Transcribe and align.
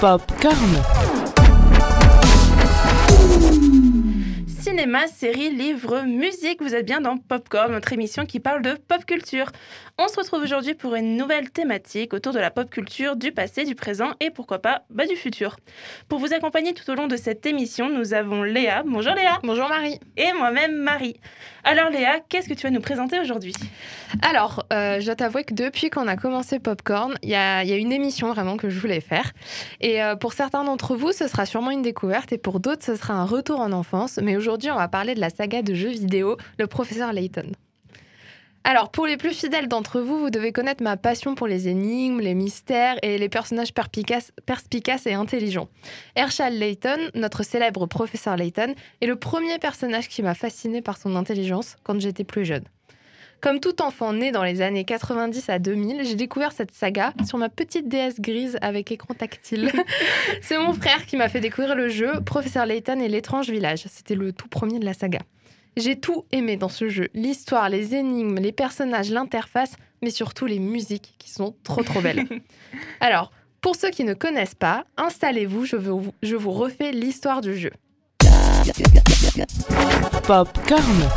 Popcorn. 0.00 0.56
Cinéma, 4.46 5.06
série, 5.06 5.50
livres, 5.50 6.02
musique, 6.02 6.62
vous 6.62 6.74
êtes 6.74 6.86
bien 6.86 7.00
dans 7.00 7.16
Popcorn, 7.16 7.72
notre 7.72 7.92
émission 7.92 8.24
qui 8.24 8.40
parle 8.40 8.62
de 8.62 8.74
pop 8.74 9.04
culture. 9.04 9.46
On 9.98 10.08
se 10.08 10.16
retrouve 10.16 10.42
aujourd'hui 10.42 10.74
pour 10.74 10.94
une 10.94 11.16
nouvelle 11.16 11.50
thématique 11.50 12.14
autour 12.14 12.32
de 12.32 12.38
la 12.38 12.50
pop 12.50 12.70
culture 12.70 13.16
du 13.16 13.32
passé, 13.32 13.64
du 13.64 13.74
présent 13.74 14.12
et 14.20 14.30
pourquoi 14.30 14.60
pas 14.60 14.82
bah, 14.90 15.06
du 15.06 15.16
futur. 15.16 15.56
Pour 16.08 16.18
vous 16.18 16.32
accompagner 16.32 16.74
tout 16.74 16.90
au 16.90 16.94
long 16.94 17.06
de 17.06 17.16
cette 17.16 17.44
émission, 17.46 17.90
nous 17.90 18.14
avons 18.14 18.42
Léa. 18.42 18.82
Bonjour 18.86 19.14
Léa. 19.14 19.38
Bonjour 19.42 19.68
Marie. 19.68 19.98
Et 20.16 20.32
moi-même 20.32 20.76
Marie. 20.76 21.16
Alors 21.64 21.90
Léa, 21.90 22.18
qu'est-ce 22.28 22.48
que 22.48 22.54
tu 22.54 22.66
vas 22.66 22.70
nous 22.70 22.80
présenter 22.80 23.20
aujourd'hui? 23.20 23.54
Alors, 24.20 24.66
euh, 24.72 24.98
je 24.98 25.06
dois 25.06 25.14
t'avouer 25.14 25.44
que 25.44 25.54
depuis 25.54 25.90
qu'on 25.90 26.08
a 26.08 26.16
commencé 26.16 26.58
Popcorn, 26.58 27.14
il 27.22 27.28
y 27.28 27.36
a, 27.36 27.62
une 27.62 27.92
émission 27.92 28.32
vraiment 28.32 28.56
que 28.56 28.68
je 28.68 28.80
voulais 28.80 29.00
faire. 29.00 29.32
Et 29.80 30.02
euh, 30.02 30.16
pour 30.16 30.32
certains 30.32 30.64
d'entre 30.64 30.96
vous, 30.96 31.12
ce 31.12 31.28
sera 31.28 31.46
sûrement 31.46 31.70
une 31.70 31.82
découverte 31.82 32.32
et 32.32 32.38
pour 32.38 32.58
d'autres, 32.58 32.84
ce 32.84 32.96
sera 32.96 33.14
un 33.14 33.24
retour 33.24 33.60
en 33.60 33.70
enfance. 33.70 34.18
Mais 34.20 34.36
aujourd'hui, 34.36 34.72
on 34.72 34.76
va 34.76 34.88
parler 34.88 35.14
de 35.14 35.20
la 35.20 35.30
saga 35.30 35.62
de 35.62 35.72
jeux 35.72 35.90
vidéo, 35.90 36.36
le 36.58 36.66
professeur 36.66 37.12
Layton. 37.12 37.52
Alors, 38.64 38.90
pour 38.90 39.06
les 39.06 39.16
plus 39.16 39.32
fidèles 39.32 39.66
d'entre 39.66 40.00
vous, 40.00 40.18
vous 40.18 40.30
devez 40.30 40.52
connaître 40.52 40.84
ma 40.84 40.96
passion 40.96 41.34
pour 41.34 41.48
les 41.48 41.68
énigmes, 41.68 42.20
les 42.20 42.34
mystères 42.34 42.96
et 43.02 43.18
les 43.18 43.28
personnages 43.28 43.74
perspicaces, 43.74 44.30
perspicaces 44.46 45.06
et 45.06 45.14
intelligents. 45.14 45.68
Herschel 46.14 46.58
Layton, 46.58 47.10
notre 47.14 47.42
célèbre 47.42 47.86
professeur 47.86 48.36
Layton, 48.36 48.74
est 49.00 49.06
le 49.06 49.16
premier 49.16 49.58
personnage 49.58 50.08
qui 50.08 50.22
m'a 50.22 50.34
fasciné 50.34 50.80
par 50.80 50.96
son 50.96 51.16
intelligence 51.16 51.76
quand 51.82 52.00
j'étais 52.00 52.22
plus 52.22 52.44
jeune. 52.44 52.64
Comme 53.40 53.58
tout 53.58 53.82
enfant 53.82 54.12
né 54.12 54.30
dans 54.30 54.44
les 54.44 54.62
années 54.62 54.84
90 54.84 55.48
à 55.48 55.58
2000, 55.58 56.04
j'ai 56.04 56.14
découvert 56.14 56.52
cette 56.52 56.70
saga 56.70 57.12
sur 57.26 57.38
ma 57.38 57.48
petite 57.48 57.88
DS 57.88 58.20
grise 58.20 58.56
avec 58.62 58.92
écran 58.92 59.14
tactile. 59.14 59.72
C'est 60.42 60.58
mon 60.58 60.72
frère 60.72 61.04
qui 61.06 61.16
m'a 61.16 61.28
fait 61.28 61.40
découvrir 61.40 61.74
le 61.74 61.88
jeu 61.88 62.20
Professeur 62.24 62.66
Layton 62.66 63.00
et 63.00 63.08
l'étrange 63.08 63.50
village. 63.50 63.86
C'était 63.88 64.14
le 64.14 64.32
tout 64.32 64.46
premier 64.46 64.78
de 64.78 64.84
la 64.84 64.94
saga. 64.94 65.18
J'ai 65.76 65.98
tout 65.98 66.26
aimé 66.32 66.58
dans 66.58 66.68
ce 66.68 66.90
jeu. 66.90 67.08
L'histoire, 67.14 67.70
les 67.70 67.94
énigmes, 67.94 68.38
les 68.38 68.52
personnages, 68.52 69.10
l'interface, 69.10 69.72
mais 70.02 70.10
surtout 70.10 70.44
les 70.44 70.58
musiques 70.58 71.14
qui 71.18 71.30
sont 71.30 71.54
trop 71.64 71.82
trop 71.82 72.02
belles. 72.02 72.26
Alors, 73.00 73.32
pour 73.62 73.74
ceux 73.74 73.88
qui 73.88 74.04
ne 74.04 74.12
connaissent 74.12 74.54
pas, 74.54 74.84
installez-vous, 74.98 75.64
je, 75.64 75.76
vous, 75.76 76.12
je 76.22 76.36
vous 76.36 76.50
refais 76.50 76.92
l'histoire 76.92 77.40
du 77.40 77.56
jeu. 77.56 77.70
Popcorn. 80.26 81.08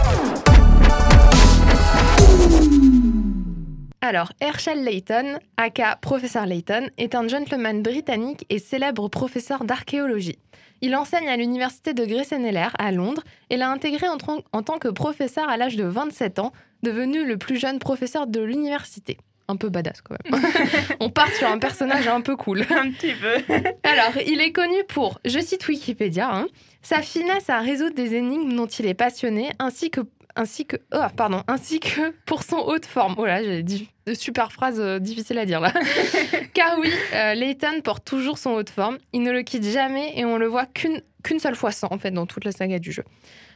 Alors, 3.99 4.31
Herschel 4.39 4.85
Layton, 4.85 5.39
aka 5.57 5.97
Professeur 5.97 6.45
Layton, 6.45 6.87
est 6.97 7.13
un 7.13 7.27
gentleman 7.27 7.81
britannique 7.81 8.45
et 8.49 8.59
célèbre 8.59 9.09
professeur 9.09 9.65
d'archéologie. 9.65 10.39
Il 10.81 10.95
enseigne 10.95 11.29
à 11.29 11.37
l'université 11.37 11.93
de 11.93 12.05
Grayson 12.05 12.43
à 12.77 12.91
Londres 12.91 13.23
et 13.49 13.57
l'a 13.57 13.69
intégré 13.69 14.07
en, 14.07 14.17
en, 14.51 14.61
tant 14.63 14.77
que 14.77 14.87
professeur 14.87 15.49
à 15.49 15.57
l'âge 15.57 15.75
de 15.75 15.85
27 15.85 16.39
ans, 16.39 16.51
devenu 16.83 17.25
le 17.25 17.37
plus 17.37 17.57
jeune 17.57 17.79
professeur 17.79 18.27
de 18.27 18.41
l'université. 18.41 19.17
Un 19.47 19.57
peu 19.57 19.69
badass 19.69 20.01
quand 20.01 20.15
même. 20.23 20.41
On 20.99 21.09
part 21.09 21.31
sur 21.31 21.47
un 21.47 21.59
personnage 21.59 22.07
un 22.07 22.21
peu 22.21 22.35
cool. 22.35 22.61
Un 22.69 22.91
petit 22.91 23.13
peu. 23.13 23.53
Alors, 23.83 24.17
il 24.25 24.41
est 24.41 24.51
connu 24.51 24.83
pour, 24.87 25.19
je 25.23 25.39
cite 25.39 25.67
Wikipédia, 25.67 26.29
hein, 26.31 26.47
sa 26.81 27.01
finesse 27.01 27.49
à 27.49 27.59
résoudre 27.59 27.93
des 27.93 28.15
énigmes 28.15 28.55
dont 28.55 28.65
il 28.65 28.87
est 28.87 28.95
passionné, 28.95 29.51
ainsi 29.59 29.91
que 29.91 30.01
ainsi 30.35 30.65
que, 30.65 30.77
oh, 30.93 30.99
pardon, 31.15 31.41
ainsi 31.47 31.79
que 31.79 32.11
pour 32.25 32.43
son 32.43 32.57
haut 32.57 32.77
de 32.77 32.85
forme. 32.85 33.15
Oh 33.17 33.25
là, 33.25 33.43
j'ai 33.43 33.63
dit 33.63 33.89
de 34.05 34.13
super 34.13 34.51
phrase 34.51 34.79
euh, 34.79 34.99
difficile 34.99 35.37
à 35.39 35.45
dire 35.45 35.59
là. 35.59 35.73
Car 36.53 36.77
oui, 36.79 36.91
euh, 37.13 37.33
Layton 37.33 37.81
porte 37.83 38.05
toujours 38.05 38.37
son 38.37 38.51
haut 38.51 38.63
de 38.63 38.69
forme. 38.69 38.97
Il 39.13 39.23
ne 39.23 39.31
le 39.31 39.41
quitte 39.41 39.63
jamais 39.63 40.13
et 40.17 40.25
on 40.25 40.37
le 40.37 40.47
voit 40.47 40.65
qu'une 40.65 41.01
qu'une 41.23 41.39
seule 41.39 41.55
fois 41.55 41.71
sans 41.71 41.87
en 41.91 41.97
fait 41.97 42.11
dans 42.11 42.27
toute 42.27 42.45
la 42.45 42.51
saga 42.51 42.77
du 42.77 42.91
jeu. 42.91 43.03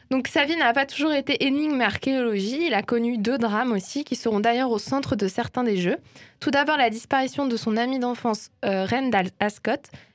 Donc 0.09 0.27
sa 0.27 0.43
vie 0.45 0.55
n'a 0.55 0.73
pas 0.73 0.87
toujours 0.87 1.13
été 1.13 1.45
énigme 1.45 1.79
et 1.81 1.83
archéologie. 1.83 2.65
Il 2.65 2.73
a 2.73 2.81
connu 2.81 3.19
deux 3.19 3.37
drames 3.37 3.71
aussi 3.71 4.03
qui 4.03 4.15
seront 4.15 4.39
d'ailleurs 4.39 4.71
au 4.71 4.79
centre 4.79 5.15
de 5.15 5.27
certains 5.27 5.63
des 5.63 5.77
jeux. 5.77 5.97
Tout 6.39 6.49
d'abord 6.49 6.77
la 6.77 6.89
disparition 6.89 7.45
de 7.45 7.55
son 7.55 7.77
ami 7.77 7.99
d'enfance 7.99 8.49
euh, 8.65 8.85
Randall 8.85 9.27
Ascot 9.39 9.71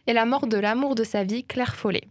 et 0.08 0.12
la 0.12 0.24
mort 0.24 0.48
de 0.48 0.56
l'amour 0.56 0.96
de 0.96 1.04
sa 1.04 1.22
vie 1.22 1.44
Claire 1.44 1.76
Follet, 1.76 2.08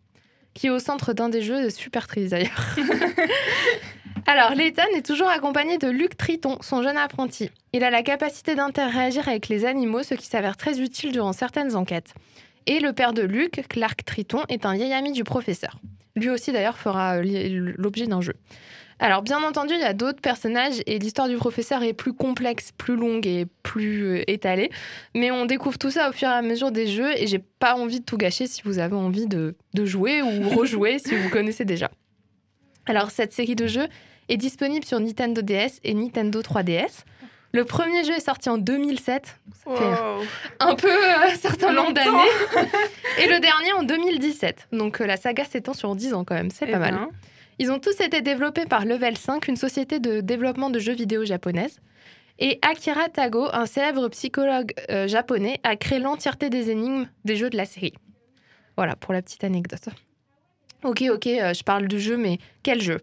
qui 0.53 0.67
est 0.67 0.69
au 0.69 0.79
centre 0.79 1.11
d'un 1.11 1.27
des 1.27 1.41
jeux 1.41 1.61
de 1.65 1.69
Super 1.69 2.07
Triste 2.07 2.31
d'ailleurs. 2.31 2.77
Alors, 4.25 4.55
Layton 4.55 4.83
est 4.95 5.05
toujours 5.05 5.27
accompagné 5.27 5.77
de 5.77 5.89
Luc 5.89 6.15
Triton, 6.15 6.57
son 6.61 6.81
jeune 6.81 6.95
apprenti. 6.95 7.49
Il 7.73 7.83
a 7.83 7.89
la 7.89 8.03
capacité 8.03 8.55
d'interagir 8.55 9.27
avec 9.27 9.49
les 9.49 9.65
animaux, 9.65 10.01
ce 10.01 10.13
qui 10.13 10.25
s'avère 10.27 10.55
très 10.55 10.79
utile 10.79 11.11
durant 11.11 11.33
certaines 11.33 11.75
enquêtes. 11.75 12.13
Et 12.65 12.79
le 12.79 12.93
père 12.93 13.11
de 13.11 13.21
Luc, 13.21 13.65
Clark 13.67 14.05
Triton, 14.05 14.43
est 14.47 14.65
un 14.65 14.75
vieil 14.75 14.93
ami 14.93 15.11
du 15.11 15.25
professeur. 15.25 15.77
Lui 16.15 16.29
aussi, 16.29 16.53
d'ailleurs, 16.53 16.77
fera 16.77 17.17
euh, 17.17 17.73
l'objet 17.77 18.07
d'un 18.07 18.21
jeu. 18.21 18.33
Alors, 18.99 19.23
bien 19.23 19.43
entendu, 19.43 19.73
il 19.73 19.81
y 19.81 19.83
a 19.83 19.93
d'autres 19.93 20.21
personnages 20.21 20.81
et 20.85 20.99
l'histoire 20.99 21.27
du 21.27 21.35
professeur 21.35 21.83
est 21.83 21.93
plus 21.93 22.13
complexe, 22.13 22.71
plus 22.77 22.95
longue 22.95 23.27
et 23.27 23.45
plus 23.61 24.05
euh, 24.05 24.31
étalée. 24.31 24.69
Mais 25.15 25.31
on 25.31 25.45
découvre 25.45 25.77
tout 25.77 25.91
ça 25.91 26.09
au 26.09 26.13
fur 26.13 26.29
et 26.29 26.33
à 26.33 26.41
mesure 26.41 26.71
des 26.71 26.87
jeux 26.87 27.11
et 27.17 27.27
j'ai 27.27 27.39
pas 27.39 27.75
envie 27.75 27.99
de 27.99 28.05
tout 28.05 28.17
gâcher 28.17 28.47
si 28.47 28.61
vous 28.63 28.79
avez 28.79 28.95
envie 28.95 29.27
de, 29.27 29.55
de 29.73 29.85
jouer 29.85 30.21
ou 30.21 30.47
rejouer 30.47 30.99
si 30.99 31.13
vous 31.13 31.29
connaissez 31.29 31.65
déjà. 31.65 31.91
Alors, 32.85 33.11
cette 33.11 33.33
série 33.33 33.55
de 33.55 33.67
jeux 33.67 33.87
est 34.29 34.37
disponible 34.37 34.85
sur 34.85 34.99
Nintendo 34.99 35.41
DS 35.41 35.79
et 35.83 35.93
Nintendo 35.93 36.41
3DS. 36.41 37.03
Le 37.55 37.65
premier 37.65 38.03
jeu 38.03 38.13
est 38.13 38.19
sorti 38.25 38.49
en 38.49 38.57
2007, 38.57 39.37
Wow. 39.67 39.75
un 40.59 40.75
peu 40.75 40.89
euh, 40.91 41.27
un 41.31 41.35
certain 41.35 41.71
nombre 41.71 41.93
d'années, 41.93 42.09
et 43.19 43.27
le 43.27 43.39
dernier 43.39 43.71
en 43.73 43.83
2017. 43.83 44.69
Donc 44.71 44.99
euh, 45.01 45.05
la 45.05 45.17
saga 45.17 45.45
s'étend 45.45 45.73
sur 45.73 45.95
10 45.95 46.15
ans 46.15 46.23
quand 46.25 46.33
même, 46.35 46.49
c'est 46.49 46.65
Eh 46.67 46.71
pas 46.71 46.79
mal. 46.79 46.95
ben, 46.95 47.09
Ils 47.59 47.71
ont 47.71 47.77
tous 47.79 47.99
été 48.01 48.21
développés 48.21 48.65
par 48.65 48.85
Level 48.85 49.15
5, 49.17 49.47
une 49.47 49.55
société 49.55 49.99
de 49.99 50.19
développement 50.21 50.71
de 50.71 50.79
jeux 50.79 50.93
vidéo 50.93 51.25
japonaise. 51.25 51.79
Et 52.39 52.57
Akira 52.63 53.07
Tago, 53.09 53.47
un 53.53 53.67
célèbre 53.67 54.09
psychologue 54.09 54.73
euh, 54.89 55.07
japonais, 55.07 55.59
a 55.63 55.75
créé 55.75 55.99
l'entièreté 55.99 56.49
des 56.49 56.71
énigmes 56.71 57.05
des 57.23 57.35
jeux 57.35 57.51
de 57.51 57.57
la 57.57 57.65
série. 57.65 57.93
Voilà 58.75 58.95
pour 58.95 59.13
la 59.13 59.21
petite 59.21 59.43
anecdote. 59.43 59.89
Ok, 60.83 61.03
ok, 61.09 61.27
euh, 61.27 61.53
je 61.53 61.63
parle 61.63 61.87
du 61.87 61.99
jeu, 61.99 62.17
mais 62.17 62.39
quel 62.61 62.81
jeu? 62.81 62.99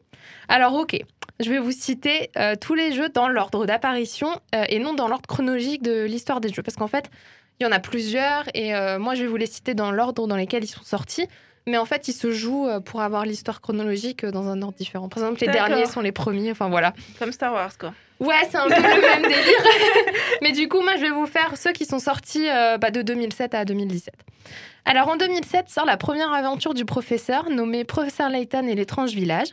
Alors, 0.49 0.75
ok, 0.75 0.99
je 1.41 1.51
vais 1.51 1.59
vous 1.59 1.73
citer 1.73 2.31
euh, 2.37 2.55
tous 2.61 2.75
les 2.75 2.93
jeux 2.93 3.09
dans 3.09 3.29
l'ordre 3.29 3.65
d'apparition 3.65 4.29
euh, 4.55 4.65
et 4.69 4.79
non 4.79 4.93
dans 4.93 5.09
l'ordre 5.09 5.27
chronologique 5.27 5.83
de 5.83 6.05
l'histoire 6.05 6.41
des 6.41 6.51
jeux. 6.51 6.63
Parce 6.63 6.77
qu'en 6.77 6.89
fait, 6.89 7.11
il 7.59 7.65
y 7.65 7.67
en 7.67 7.73
a 7.73 7.81
plusieurs 7.81 8.45
et 8.55 8.73
moi, 8.99 9.15
je 9.15 9.21
vais 9.21 9.27
vous 9.29 9.37
les 9.37 9.45
citer 9.45 9.75
dans 9.75 9.93
l'ordre 9.93 10.27
dans 10.27 10.37
lequel 10.37 10.65
ils 10.65 10.69
sont 10.69 10.83
sortis. 10.83 11.27
Mais 11.67 11.77
en 11.77 11.85
fait, 11.85 12.09
ils 12.09 12.15
se 12.15 12.31
jouent 12.31 12.69
pour 12.87 13.03
avoir 13.03 13.27
l'histoire 13.27 13.61
chronologique 13.61 14.25
dans 14.25 14.49
un 14.49 14.63
ordre 14.63 14.79
différent. 14.79 15.11
Par 15.11 15.23
exemple, 15.23 15.43
les 15.43 15.53
derniers 15.53 15.85
sont 15.85 16.01
les 16.01 16.11
premiers. 16.11 16.53
Enfin, 16.53 16.71
voilà. 16.71 16.95
Comme 17.19 17.33
Star 17.33 17.53
Wars, 17.53 17.77
quoi. 17.79 17.93
Ouais, 18.21 18.37
c'est 18.51 18.57
un 18.59 18.69
peu 18.69 18.75
le 18.75 19.01
même 19.01 19.23
délire. 19.23 19.65
Mais 20.43 20.53
du 20.53 20.69
coup, 20.69 20.81
moi, 20.83 20.97
je 20.97 21.01
vais 21.03 21.11
vous 21.11 21.27
faire 21.27 21.57
ceux 21.57 21.73
qui 21.73 21.87
sont 21.87 21.99
sortis 21.99 22.49
euh, 22.49 22.77
bah, 22.79 22.91
de 22.91 23.03
2007 23.03 23.55
à 23.55 23.65
2017. 23.65 24.15
Alors, 24.85 25.09
en 25.09 25.17
2007 25.17 25.69
sort 25.69 25.85
la 25.87 25.97
première 25.97 26.33
aventure 26.33 26.75
du 26.75 26.85
professeur, 26.85 27.49
nommée 27.51 27.85
Professeur 27.85 28.29
Layton 28.29 28.67
et 28.67 28.75
l'étrange 28.75 29.11
village. 29.13 29.49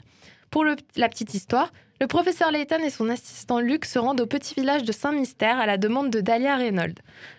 Pour 0.52 0.64
le- 0.64 0.76
la 0.96 1.10
petite 1.10 1.34
histoire, 1.34 1.72
le 2.00 2.08
professeur 2.08 2.52
Layton 2.52 2.80
et 2.84 2.90
son 2.90 3.10
assistant 3.10 3.60
Luc 3.60 3.84
se 3.86 4.00
rendent 4.00 4.22
au 4.22 4.26
petit 4.28 4.54
village 4.54 4.84
de 4.84 4.92
Saint-Mystère 4.92 5.60
à 5.60 5.66
la 5.66 5.78
demande 5.78 6.10
de 6.10 6.22
Dahlia 6.22 6.56
Reynolds, 6.56 6.94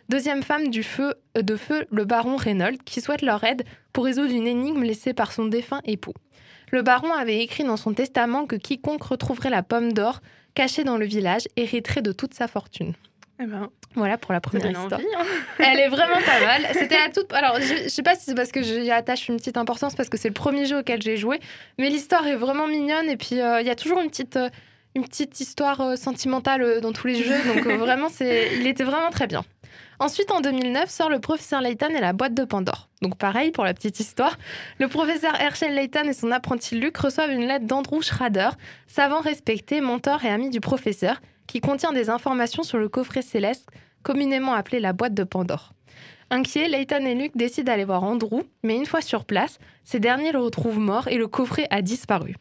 deuxième 0.09 0.43
femme 0.43 0.69
du 0.69 0.83
feu, 0.83 1.15
euh, 1.37 1.43
de 1.43 1.57
feu, 1.57 1.87
le 1.91 2.05
baron 2.05 2.37
Reynolds, 2.37 2.79
qui 2.85 3.01
souhaite 3.01 3.23
leur 3.23 3.45
aide 3.45 3.65
pour 3.93 4.05
résoudre 4.05 4.33
une 4.35 4.47
énigme 4.47 4.83
laissée 4.83 5.15
par 5.15 5.33
son 5.33 5.45
défunt 5.47 5.81
époux. 5.85 6.13
Le 6.71 6.83
baron 6.83 7.13
avait 7.13 7.39
écrit 7.41 7.65
dans 7.65 7.77
son 7.77 7.95
testament 7.95 8.47
que 8.47 8.57
quiconque 8.57 9.03
retrouverait 9.03 9.51
la 9.51 9.63
pomme 9.63 9.93
d'or 9.93 10.21
cachée 10.55 10.85
dans 10.85 10.97
le 10.97 11.07
village 11.07 11.49
hériterait 11.57 12.03
de 12.03 12.13
toute 12.13 12.35
sa 12.35 12.49
fortune. 12.49 12.95
Eh 13.41 13.47
ben, 13.47 13.69
Voilà 13.95 14.19
pour 14.19 14.33
la 14.33 14.41
première 14.41 14.67
histoire. 14.71 14.95
envie. 15.01 15.05
hein. 15.17 15.25
Elle 15.61 15.79
est 15.79 15.89
vraiment 15.89 16.21
pas 16.27 16.41
mal. 16.45 16.63
C'était 16.73 16.99
la 16.99 17.11
toute. 17.11 17.33
Alors, 17.33 17.61
je, 17.61 17.85
je 17.85 17.89
sais 17.89 18.03
pas 18.03 18.17
si 18.17 18.25
c'est 18.25 18.35
parce 18.35 18.51
que 18.51 18.63
j'y 18.63 18.91
attache 18.91 19.29
une 19.29 19.37
petite 19.37 19.57
importance 19.57 19.95
parce 19.95 20.09
que 20.09 20.17
c'est 20.19 20.29
le 20.29 20.35
premier 20.35 20.67
jeu 20.67 20.79
auquel 20.81 21.01
j'ai 21.01 21.17
joué, 21.17 21.39
mais 21.79 21.89
l'histoire 21.89 22.27
est 22.27 22.35
vraiment 22.35 22.67
mignonne 22.67 23.09
et 23.09 23.17
puis 23.17 23.41
euh, 23.41 23.61
il 23.61 23.67
y 23.67 23.71
a 23.71 23.77
toujours 23.77 24.01
une 24.01 24.09
petite, 24.11 24.37
euh, 24.37 24.49
une 24.97 25.05
petite 25.05 25.39
histoire 25.41 25.81
euh, 25.81 25.95
sentimentale 25.97 26.81
dans 26.81 26.93
tous 26.93 27.07
les 27.07 27.23
jeux. 27.23 27.39
Donc 27.47 27.65
vraiment, 27.65 28.09
c'est, 28.09 28.49
il 28.59 28.67
était 28.67 28.85
vraiment 28.85 29.11
très 29.11 29.29
bien. 29.29 29.45
Ensuite, 29.99 30.31
en 30.31 30.41
2009, 30.41 30.89
sort 30.89 31.11
le 31.11 31.19
professeur 31.19 31.61
Layton 31.61 31.89
et 31.89 32.01
la 32.01 32.13
boîte 32.13 32.35
de 32.35 32.45
Pandore. 32.45 32.89
Donc 33.03 33.17
pareil 33.17 33.51
pour 33.51 33.65
la 33.65 33.75
petite 33.75 34.01
histoire, 34.01 34.39
le 34.79 34.89
professeur 34.89 35.35
Herschel 35.41 35.75
Layton 35.75 36.05
et 36.09 36.13
son 36.13 36.31
apprenti 36.31 36.79
Luc 36.79 36.97
reçoivent 36.97 37.31
une 37.31 37.47
lettre 37.47 37.67
d'Andrew 37.67 38.03
Schrader, 38.03 38.51
savant 38.87 39.21
respecté, 39.21 39.81
mentor 39.81 40.25
et 40.25 40.31
ami 40.31 40.51
du 40.51 40.61
professeur, 40.61 41.21
qui 41.47 41.61
contient 41.61 41.93
des 41.93 42.11
informations 42.11 42.63
sur 42.63 42.79
le 42.79 42.89
coffret 42.89 43.23
céleste, 43.23 43.69
communément 44.03 44.55
appelé 44.55 44.81
la 44.81 44.93
boîte 44.93 45.15
de 45.15 45.25
Pandore. 45.25 45.73
Inquiets, 46.31 46.69
Layton 46.69 47.07
et 47.07 47.15
Luke 47.15 47.37
décident 47.37 47.73
d'aller 47.73 47.87
voir 47.87 48.05
Andrew, 48.05 48.43
mais 48.63 48.77
une 48.77 48.85
fois 48.85 49.01
sur 49.01 49.25
place, 49.25 49.59
ces 49.83 49.99
derniers 49.99 50.31
le 50.31 50.41
retrouvent 50.41 50.79
mort 50.79 51.09
et 51.09 51.17
le 51.17 51.27
coffret 51.27 51.67
a 51.71 51.81
disparu. 51.81 52.37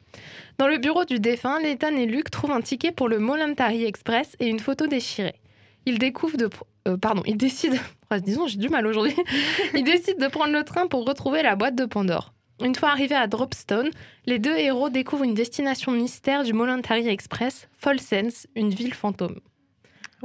Dans 0.57 0.67
le 0.67 0.77
bureau 0.77 1.05
du 1.05 1.19
défunt, 1.19 1.59
Layton 1.61 1.95
et 1.95 2.05
Luke 2.05 2.29
trouvent 2.29 2.51
un 2.51 2.61
ticket 2.61 2.91
pour 2.91 3.07
le 3.07 3.17
Molantari 3.17 3.85
Express 3.85 4.35
et 4.39 4.47
une 4.47 4.59
photo 4.59 4.87
déchirée. 4.87 5.39
Ils 5.85 5.99
découvrent 5.99 6.37
de... 6.37 6.49
euh, 6.87 6.97
pardon, 6.97 7.23
ils 7.25 7.37
décident... 7.37 7.77
Enfin, 8.09 8.21
disons, 8.21 8.47
j'ai 8.47 8.57
du 8.57 8.69
mal 8.69 8.87
aujourd'hui. 8.87 9.13
Ils 9.73 9.83
décident 9.83 10.25
de 10.25 10.31
prendre 10.31 10.53
le 10.53 10.63
train 10.63 10.87
pour 10.87 11.05
retrouver 11.05 11.43
la 11.43 11.57
boîte 11.57 11.75
de 11.75 11.83
Pandore. 11.83 12.31
Une 12.63 12.73
fois 12.73 12.91
arrivés 12.91 13.15
à 13.15 13.27
Dropstone, 13.27 13.89
les 14.25 14.39
deux 14.39 14.55
héros 14.55 14.89
découvrent 14.89 15.25
une 15.25 15.33
destination 15.33 15.91
mystère 15.91 16.43
du 16.43 16.53
Molantari 16.53 17.05
Express, 17.09 17.67
Fall 17.77 17.99
Sense, 17.99 18.47
une 18.55 18.69
ville 18.69 18.93
fantôme. 18.93 19.41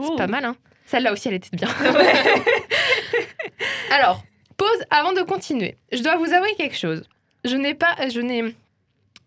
C'est 0.00 0.16
pas 0.16 0.28
mal, 0.28 0.44
hein 0.44 0.54
Celle-là 0.86 1.12
aussi, 1.12 1.26
elle 1.26 1.34
était 1.34 1.56
bien. 1.56 1.66
Alors, 3.90 4.22
pause 4.56 4.68
avant 4.90 5.12
de 5.12 5.22
continuer. 5.22 5.76
Je 5.90 6.04
dois 6.04 6.16
vous 6.16 6.32
avouer 6.32 6.54
quelque 6.56 6.76
chose. 6.76 7.02
Je 7.44 7.56
n'ai 7.56 7.74
pas, 7.74 7.96
je 8.08 8.20
n'ai 8.20 8.54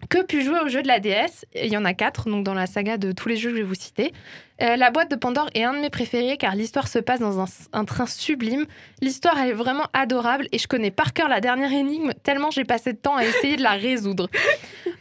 que 0.10 0.24
pu 0.24 0.44
jouer 0.44 0.60
au 0.60 0.70
jeu 0.70 0.81
de 0.81 0.88
la 0.88 1.00
DS. 1.00 1.46
Il 1.56 1.72
y 1.72 1.78
en 1.78 1.86
a 1.86 1.94
quatre, 1.94 2.30
donc 2.30 2.44
dans 2.44 2.54
la 2.54 2.68
saga 2.68 2.98
de 2.98 3.12
tous 3.12 3.30
les 3.30 3.38
jeux 3.38 3.50
que 3.50 3.58
je 3.58 3.62
vais 3.62 3.68
vous 3.68 3.76
citer. 3.76 4.14
Euh, 4.62 4.78
la 4.78 4.90
boîte 4.90 5.12
de 5.12 5.16
Pandore 5.16 5.50
est 5.54 5.63
un 5.63 5.74
de 5.74 5.80
mes 5.80 5.90
préférés 5.90 6.38
car 6.38 6.56
l'histoire 6.56 6.88
se 6.88 7.00
passe 7.00 7.19
dans 7.19 7.46
un, 7.74 7.86
train 7.86 8.06
sublime. 8.06 8.66
L'histoire 9.02 9.38
est 9.40 9.52
vraiment 9.52 9.88
adorable 9.94 10.48
et 10.52 10.57
je 10.57 10.68
connais 10.68 10.92
par 10.92 11.13
cœur 11.13 11.28
la 11.28 11.42
dernière 11.42 11.74
énigme 11.74 12.13
tellement 12.24 12.52
j'ai 12.52 12.63
passé 12.63 12.94
de 12.94 12.98
temps 12.98 13.18
à 13.18 13.25
essayer 13.25 13.57
de 13.57 13.63
la 13.63 13.72
résoudre. 13.72 14.30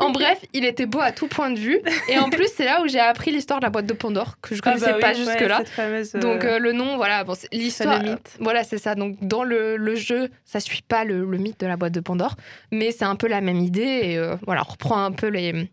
En 0.01 0.11
bref, 0.11 0.45
il 0.53 0.65
était 0.65 0.87
beau 0.87 0.99
à 0.99 1.12
tout 1.12 1.29
point 1.29 1.51
de 1.51 1.59
vue 1.59 1.81
et 2.09 2.19
en 2.19 2.31
plus 2.31 2.49
c'est 2.53 2.65
là 2.65 2.83
où 2.83 2.89
j'ai 2.89 2.99
appris 2.99 3.31
l'histoire 3.31 3.61
de 3.61 3.65
la 3.65 3.71
boîte 3.71 3.87
de 3.87 3.93
Pandore 3.93 4.41
que 4.41 4.56
je 4.56 4.61
ah 4.65 4.71
connaissais 4.71 4.93
bah 4.93 4.99
pas 4.99 5.15
jusque 5.15 5.41
là. 5.41 5.62
Euh, 5.79 6.05
donc 6.15 6.45
euh, 6.45 6.59
le 6.59 6.73
nom, 6.73 6.97
voilà, 6.97 7.23
bon, 7.23 7.35
l'histoire, 7.53 8.01
voilà 8.41 8.65
c'est 8.65 8.79
ça. 8.79 8.97
Donc 8.97 9.17
dans 9.23 9.45
le, 9.45 9.95
jeu, 9.95 10.31
ça 10.45 10.59
suit 10.59 10.83
pas 10.83 11.05
le, 11.05 11.25
mythe 11.39 11.61
de 11.61 11.67
la 11.67 11.77
boîte 11.77 11.93
de 11.93 12.01
Pandore, 12.01 12.35
mais 12.73 12.91
c'est 12.91 13.05
un 13.05 13.15
peu 13.15 13.29
la 13.29 13.41
même 13.41 13.61
idée 13.61 13.83
et 13.83 14.21
voilà, 14.45 14.62
on 14.67 14.73
reprend 14.73 15.05
un 15.05 15.12
peu 15.12 15.29
les 15.29 15.69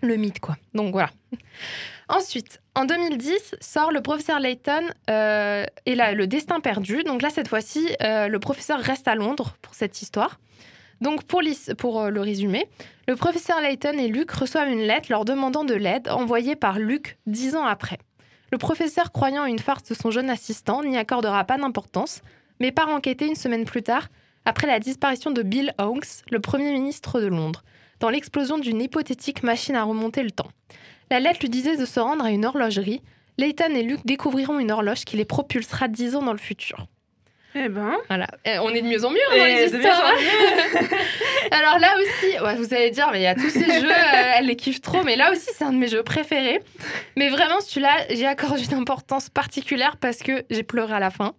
le 0.00 0.16
mythe 0.16 0.40
quoi. 0.40 0.56
Donc 0.74 0.92
voilà. 0.92 1.10
Ensuite, 2.08 2.60
en 2.74 2.86
2010, 2.86 3.54
sort 3.60 3.92
le 3.92 4.00
professeur 4.00 4.40
Layton 4.40 4.82
euh, 5.08 5.64
et 5.86 5.94
là, 5.94 6.12
le 6.12 6.26
destin 6.26 6.58
perdu. 6.58 7.04
Donc 7.04 7.22
là, 7.22 7.30
cette 7.30 7.46
fois-ci, 7.46 7.88
euh, 8.02 8.26
le 8.26 8.38
professeur 8.40 8.80
reste 8.80 9.06
à 9.06 9.14
Londres 9.14 9.54
pour 9.62 9.74
cette 9.74 10.02
histoire. 10.02 10.40
Donc 11.00 11.22
pour, 11.24 11.40
pour 11.78 12.00
euh, 12.00 12.10
le 12.10 12.20
résumé, 12.20 12.68
le 13.06 13.14
professeur 13.14 13.60
Layton 13.60 13.96
et 13.96 14.08
Luke 14.08 14.32
reçoivent 14.32 14.68
une 14.68 14.82
lettre 14.82 15.06
leur 15.08 15.24
demandant 15.24 15.64
de 15.64 15.74
l'aide 15.74 16.08
envoyée 16.08 16.56
par 16.56 16.78
Luke 16.78 17.16
dix 17.26 17.54
ans 17.54 17.64
après. 17.64 17.98
Le 18.50 18.58
professeur, 18.58 19.12
croyant 19.12 19.44
une 19.44 19.60
farce 19.60 19.84
de 19.84 19.94
son 19.94 20.10
jeune 20.10 20.30
assistant, 20.30 20.82
n'y 20.82 20.98
accordera 20.98 21.44
pas 21.44 21.58
d'importance, 21.58 22.22
mais 22.58 22.72
part 22.72 22.88
enquêter 22.88 23.26
une 23.26 23.36
semaine 23.36 23.64
plus 23.64 23.82
tard, 23.82 24.08
après 24.44 24.66
la 24.66 24.80
disparition 24.80 25.30
de 25.30 25.42
Bill 25.42 25.72
Hawkes, 25.78 26.24
le 26.30 26.40
Premier 26.40 26.72
ministre 26.72 27.20
de 27.20 27.26
Londres, 27.26 27.62
dans 28.00 28.10
l'explosion 28.10 28.58
d'une 28.58 28.80
hypothétique 28.80 29.42
machine 29.42 29.76
à 29.76 29.84
remonter 29.84 30.22
le 30.22 30.30
temps. 30.30 30.50
La 31.10 31.20
lettre 31.20 31.40
lui 31.40 31.50
disait 31.50 31.76
de 31.76 31.84
se 31.84 32.00
rendre 32.00 32.24
à 32.24 32.30
une 32.30 32.44
horlogerie. 32.44 33.02
Leighton 33.38 33.74
et 33.74 33.82
Luke 33.82 34.04
découvriront 34.04 34.58
une 34.58 34.70
horloge 34.70 35.04
qui 35.04 35.16
les 35.16 35.24
propulsera 35.24 35.88
dix 35.88 36.16
ans 36.16 36.22
dans 36.22 36.32
le 36.32 36.38
futur. 36.38 36.86
Eh 37.54 37.68
ben. 37.68 37.96
Voilà. 38.08 38.28
Eh, 38.44 38.58
on 38.60 38.70
est 38.70 38.82
de 38.82 38.86
mieux 38.86 39.04
en 39.04 39.10
mieux 39.10 39.18
hein, 39.32 39.38
dans 39.38 39.44
les 39.44 39.64
histoires. 39.64 40.12
Alors 41.50 41.78
là 41.80 41.94
aussi, 41.98 42.58
vous 42.58 42.74
allez 42.74 42.90
dire, 42.90 43.08
mais 43.10 43.20
il 43.20 43.24
y 43.24 43.26
a 43.26 43.34
tous 43.34 43.50
ces 43.50 43.80
jeux, 43.80 43.90
euh, 43.90 44.32
elle 44.36 44.46
les 44.46 44.54
kiffe 44.54 44.80
trop, 44.80 45.02
mais 45.02 45.16
là 45.16 45.32
aussi, 45.32 45.48
c'est 45.52 45.64
un 45.64 45.72
de 45.72 45.78
mes 45.78 45.88
jeux 45.88 46.04
préférés. 46.04 46.60
Mais 47.16 47.28
vraiment, 47.28 47.60
celui-là, 47.60 48.06
j'y 48.10 48.24
accorde 48.24 48.60
une 48.60 48.78
importance 48.78 49.30
particulière 49.30 49.96
parce 49.96 50.18
que 50.18 50.44
j'ai 50.48 50.62
pleuré 50.62 50.94
à 50.94 51.00
la 51.00 51.10
fin. 51.10 51.34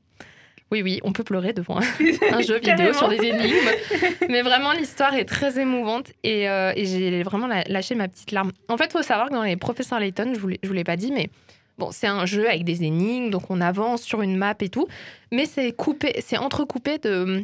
Oui, 0.72 0.82
oui, 0.82 1.00
on 1.04 1.12
peut 1.12 1.26
pleurer 1.26 1.52
devant 1.52 1.80
un, 1.80 1.82
jeu 2.42 2.60
vidéo 2.60 2.94
sur 2.94 3.10
des 3.10 3.18
énigmes. 3.18 3.70
Mais 4.30 4.42
vraiment, 4.42 4.72
l'histoire 4.72 5.14
est 5.16 5.26
très 5.26 5.60
émouvante 5.60 6.12
et, 6.24 6.50
euh, 6.50 6.72
j'ai 6.78 7.24
vraiment 7.24 7.48
lâché 7.68 7.94
ma 7.96 8.08
petite 8.08 8.32
larme. 8.32 8.52
En 8.70 8.78
fait, 8.78 8.86
il 8.86 8.92
faut 8.92 9.04
savoir 9.04 9.28
que 9.28 9.34
dans 9.34 9.44
les 9.44 9.58
Professeurs 9.58 10.00
Layton, 10.00 10.34
je 10.34 10.40
ne 10.40 10.68
vous 10.68 10.74
l'ai 10.74 10.84
pas 10.86 10.96
dit, 10.96 11.12
mais 11.12 11.30
bon, 11.78 11.92
c'est 11.92 12.08
un 12.08 12.26
jeu 12.26 12.48
avec 12.48 12.64
des 12.64 12.86
énigmes, 12.86 13.30
donc 13.30 13.50
on 13.50 13.60
avance 13.60 14.02
sur 14.02 14.22
une 14.22 14.38
map 14.38 14.56
et 14.62 14.70
tout. 14.70 14.88
Mais 15.34 15.46
c'est 15.46 15.74
coupé, 15.74 16.22
c'est 16.22 16.38
entrecoupé 16.38 17.00
de, 17.00 17.44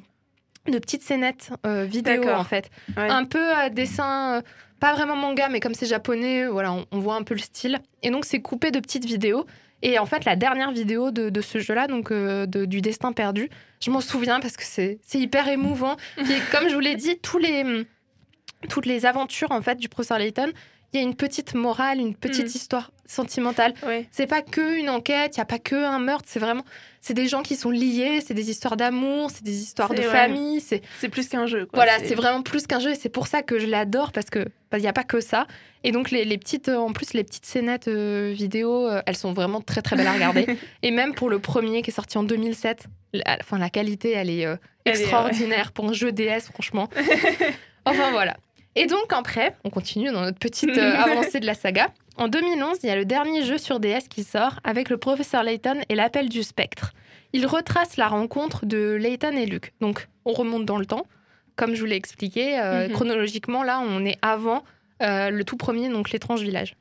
de 0.68 0.79
petites 0.79 1.03
scénettes 1.03 1.51
euh, 1.65 1.83
vidéo, 1.83 2.29
en 2.29 2.45
fait. 2.45 2.69
Un 2.95 3.25
peu 3.25 3.51
à 3.51 3.69
dessin. 3.69 4.38
Euh, 4.38 4.41
pas 4.79 4.94
vraiment 4.94 5.15
manga, 5.15 5.50
mais 5.50 5.59
comme 5.59 5.74
c'est 5.74 5.88
japonais, 5.88 6.45
voilà, 6.45 6.75
on 6.91 7.00
voit 7.00 7.15
un 7.15 7.24
peu 7.24 7.33
le 7.33 7.39
style. 7.39 7.79
Et 8.03 8.12
donc, 8.12 8.25
c'est 8.25 8.41
coupé 8.41 8.69
de 8.69 8.79
petites 8.79 9.06
vidéos. 9.06 9.47
Et 9.83 10.00
en 10.00 10.06
fait, 10.06 10.25
la 10.25 10.35
dernière 10.35 10.71
vidéo 10.71 11.12
de, 11.12 11.41
ce 11.41 11.59
jeu-là, 11.59 11.88
donc 11.88 12.12
euh, 12.12 12.45
du 12.45 12.81
destin 12.81 13.12
perdu, 13.12 13.50
je 13.81 13.91
m'en 13.91 14.01
souviens 14.01 14.39
parce 14.39 14.57
que 14.57 14.63
c'est 14.63 15.00
hyper 15.13 15.47
émouvant. 15.47 15.95
Et 16.18 16.39
comme 16.51 16.68
je 16.69 16.74
vous 16.74 16.79
l'ai 16.79 16.95
dit, 16.95 17.19
toutes 17.19 18.85
les 18.85 19.06
aventures 19.06 19.51
en 19.51 19.62
fait 19.62 19.75
du 19.75 19.89
professeur 19.89 20.18
Layton, 20.18 20.51
il 20.94 20.98
y 20.98 21.04
a 21.04 21.04
une 21.04 21.16
petite 21.16 21.54
morale, 21.54 22.00
une 22.00 22.16
petite 22.16 22.45
mm. 22.45 22.57
histoire 22.57 22.92
sentimentale. 23.06 23.74
C'est 24.12 24.28
pas 24.28 24.42
que 24.42 24.78
une 24.78 24.89
enquête, 24.89 25.36
il 25.36 25.38
y 25.39 25.42
a 25.42 25.45
pas 25.45 25.60
que 25.60 25.75
un 25.75 26.00
meurtre, 26.00 26.25
c'est 26.28 26.39
vraiment 26.39 26.63
c'est 27.00 27.13
des 27.13 27.28
gens 27.28 27.42
qui 27.42 27.56
sont 27.56 27.72
liés, 27.72 28.19
c'est 28.25 28.34
des 28.34 28.50
histoires 28.50 28.75
d'amour, 28.75 29.31
c'est 29.31 29.44
des 29.44 29.62
histoires 29.62 29.94
de 29.94 30.01
famille, 30.01 30.60
c'est 30.60 30.81
c'est 31.00 31.10
plus 31.10 31.30
qu'un 31.30 31.45
jeu 31.45 31.68
Voilà, 31.74 32.00
c'est 32.00 32.16
vraiment 32.16 32.42
plus 32.42 32.68
qu'un 32.68 32.80
jeu 32.80 32.92
et 32.92 32.95
c'est 32.95 33.10
pour 33.10 33.28
ça 33.28 33.42
que 33.42 33.60
je 33.60 33.66
l'adore 33.66 34.12
parce 34.12 34.30
que 34.30 34.45
il 34.74 34.80
n'y 34.80 34.88
a 34.88 34.94
pas 34.94 35.06
que 35.06 35.22
ça 35.22 35.48
et 35.84 35.92
donc 35.92 36.12
les, 36.12 36.25
les, 36.25 36.38
petites 36.38 36.68
en 36.68 36.92
plus 36.92 37.13
les 37.13 37.24
petites 37.24 37.45
scénettes 37.45 37.88
euh, 37.88 38.34
vidéo, 38.36 38.88
euh, 38.88 39.01
elles 39.06 39.16
sont 39.16 39.31
vraiment 39.31 39.62
très 39.62 39.81
très 39.81 39.95
belles 39.95 40.07
à 40.07 40.13
regarder 40.13 40.57
et 40.84 40.92
même 40.92 41.13
pour 41.13 41.30
le 41.30 41.39
premier 41.39 41.81
qui 41.81 41.92
est 41.92 41.94
sorti 41.94 42.18
en 42.18 42.24
2007, 42.24 42.88
la, 43.13 43.38
enfin 43.39 43.57
la 43.57 43.69
qualité 43.69 44.12
elle 44.12 44.30
est 44.30 44.45
euh, 44.45 44.57
extraordinaire 44.86 45.72
pour 45.72 45.86
un 45.86 45.94
jeu 45.94 46.12
DS 46.12 46.50
franchement. 46.51 46.89
enfin 47.86 48.12
voilà. 48.12 48.36
Et 48.77 48.85
donc 48.85 49.12
après, 49.12 49.56
on 49.63 49.71
continue 49.71 50.12
dans 50.12 50.21
notre 50.21 50.38
petite 50.38 50.77
euh, 50.77 50.94
avancée 50.97 51.39
de 51.39 51.47
la 51.47 51.56
saga. 51.56 51.88
En 52.15 52.27
2011, 52.27 52.77
il 52.83 52.88
y 52.88 52.89
a 52.91 52.95
le 52.95 53.06
dernier 53.06 53.44
jeu 53.44 53.57
sur 53.57 53.79
DS 53.79 54.07
qui 54.07 54.24
sort 54.24 54.59
avec 54.63 54.89
le 54.89 54.97
professeur 54.97 55.41
Layton 55.41 55.79
et 55.89 55.95
l'appel 55.95 56.29
du 56.29 56.44
spectre. 56.44 56.94
Il 57.33 57.47
retrace 57.47 57.97
la 57.97 58.07
rencontre 58.07 58.68
de 58.68 58.94
Layton 58.94 59.35
et 59.35 59.47
Luke. 59.47 59.74
Donc 59.81 60.07
on 60.25 60.33
remonte 60.33 60.65
dans 60.65 60.77
le 60.77 60.85
temps. 60.85 61.07
Comme 61.56 61.74
je 61.74 61.79
vous 61.79 61.88
l'ai 61.88 61.95
expliqué, 61.95 62.59
euh, 62.59 62.88
mhm. 62.88 62.94
chronologiquement, 62.94 63.63
là, 63.63 63.81
on 63.83 64.06
est 64.06 64.19
avant 64.21 64.63
euh, 65.01 65.31
le 65.31 65.44
tout 65.44 65.57
premier, 65.57 65.89
donc 65.89 66.12
l'étrange 66.12 66.41
village. 66.41 66.75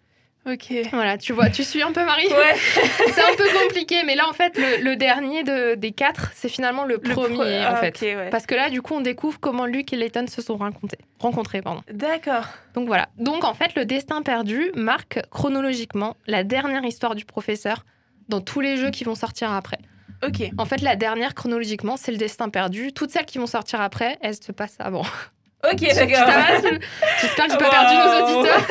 Ok. 0.46 0.72
Voilà, 0.92 1.18
tu 1.18 1.32
vois, 1.32 1.50
tu 1.50 1.64
suis 1.64 1.82
un 1.82 1.92
peu 1.92 2.04
Marie 2.04 2.28
Ouais. 2.28 2.54
c'est 3.12 3.20
un 3.20 3.34
peu 3.36 3.48
compliqué, 3.62 4.02
mais 4.04 4.14
là 4.14 4.28
en 4.28 4.32
fait, 4.32 4.56
le, 4.56 4.94
dernier 4.94 5.42
de, 5.42 5.74
des 5.74 5.90
quatre, 5.90 6.30
c'est 6.34 6.48
finalement 6.48 6.84
le, 6.84 6.98
premier 6.98 7.66
en 7.66 7.72
ah, 7.72 7.76
fait. 7.76 8.30
Parce 8.30 8.46
que 8.46 8.54
là, 8.54 8.70
du 8.70 8.80
coup, 8.80 8.94
on 8.94 9.00
découvre 9.00 9.40
comment 9.40 9.66
Luke 9.66 9.92
et 9.92 9.96
Layton 9.96 10.26
se 10.28 10.40
sont 10.40 10.56
rencontrés. 10.56 10.98
rencontrés 11.18 11.62
pardon. 11.62 11.82
D'accord. 11.90 12.46
Donc 12.74 12.86
voilà. 12.86 13.08
Donc 13.18 13.44
en 13.44 13.54
fait, 13.54 13.74
le 13.74 13.84
destin 13.84 14.22
perdu 14.22 14.70
marque 14.76 15.20
chronologiquement 15.30 16.16
la 16.28 16.44
dernière 16.44 16.84
histoire 16.84 17.16
du 17.16 17.24
professeur 17.24 17.84
dans 18.28 18.40
tous 18.40 18.60
les 18.60 18.76
jeux 18.76 18.90
qui 18.90 19.02
vont 19.02 19.16
sortir 19.16 19.52
après. 19.52 19.78
Ok. 20.24 20.48
En 20.58 20.64
fait, 20.64 20.80
la 20.80 20.96
dernière 20.96 21.34
chronologiquement, 21.34 21.96
c'est 21.96 22.12
le 22.12 22.18
destin 22.18 22.48
perdu. 22.48 22.92
Toutes 22.92 23.10
celles 23.10 23.26
qui 23.26 23.38
vont 23.38 23.46
sortir 23.46 23.80
après, 23.80 24.16
elles 24.20 24.36
se 24.36 24.52
passent 24.52 24.76
avant. 24.78 25.04
Ok, 25.72 25.80
d'accord. 25.80 26.80
J'espère 27.20 27.46
que 27.46 27.52
j'ai 27.52 27.58
pas 27.58 27.70
perdu 27.70 27.94
nos 27.96 28.38
auditeurs. 28.38 28.66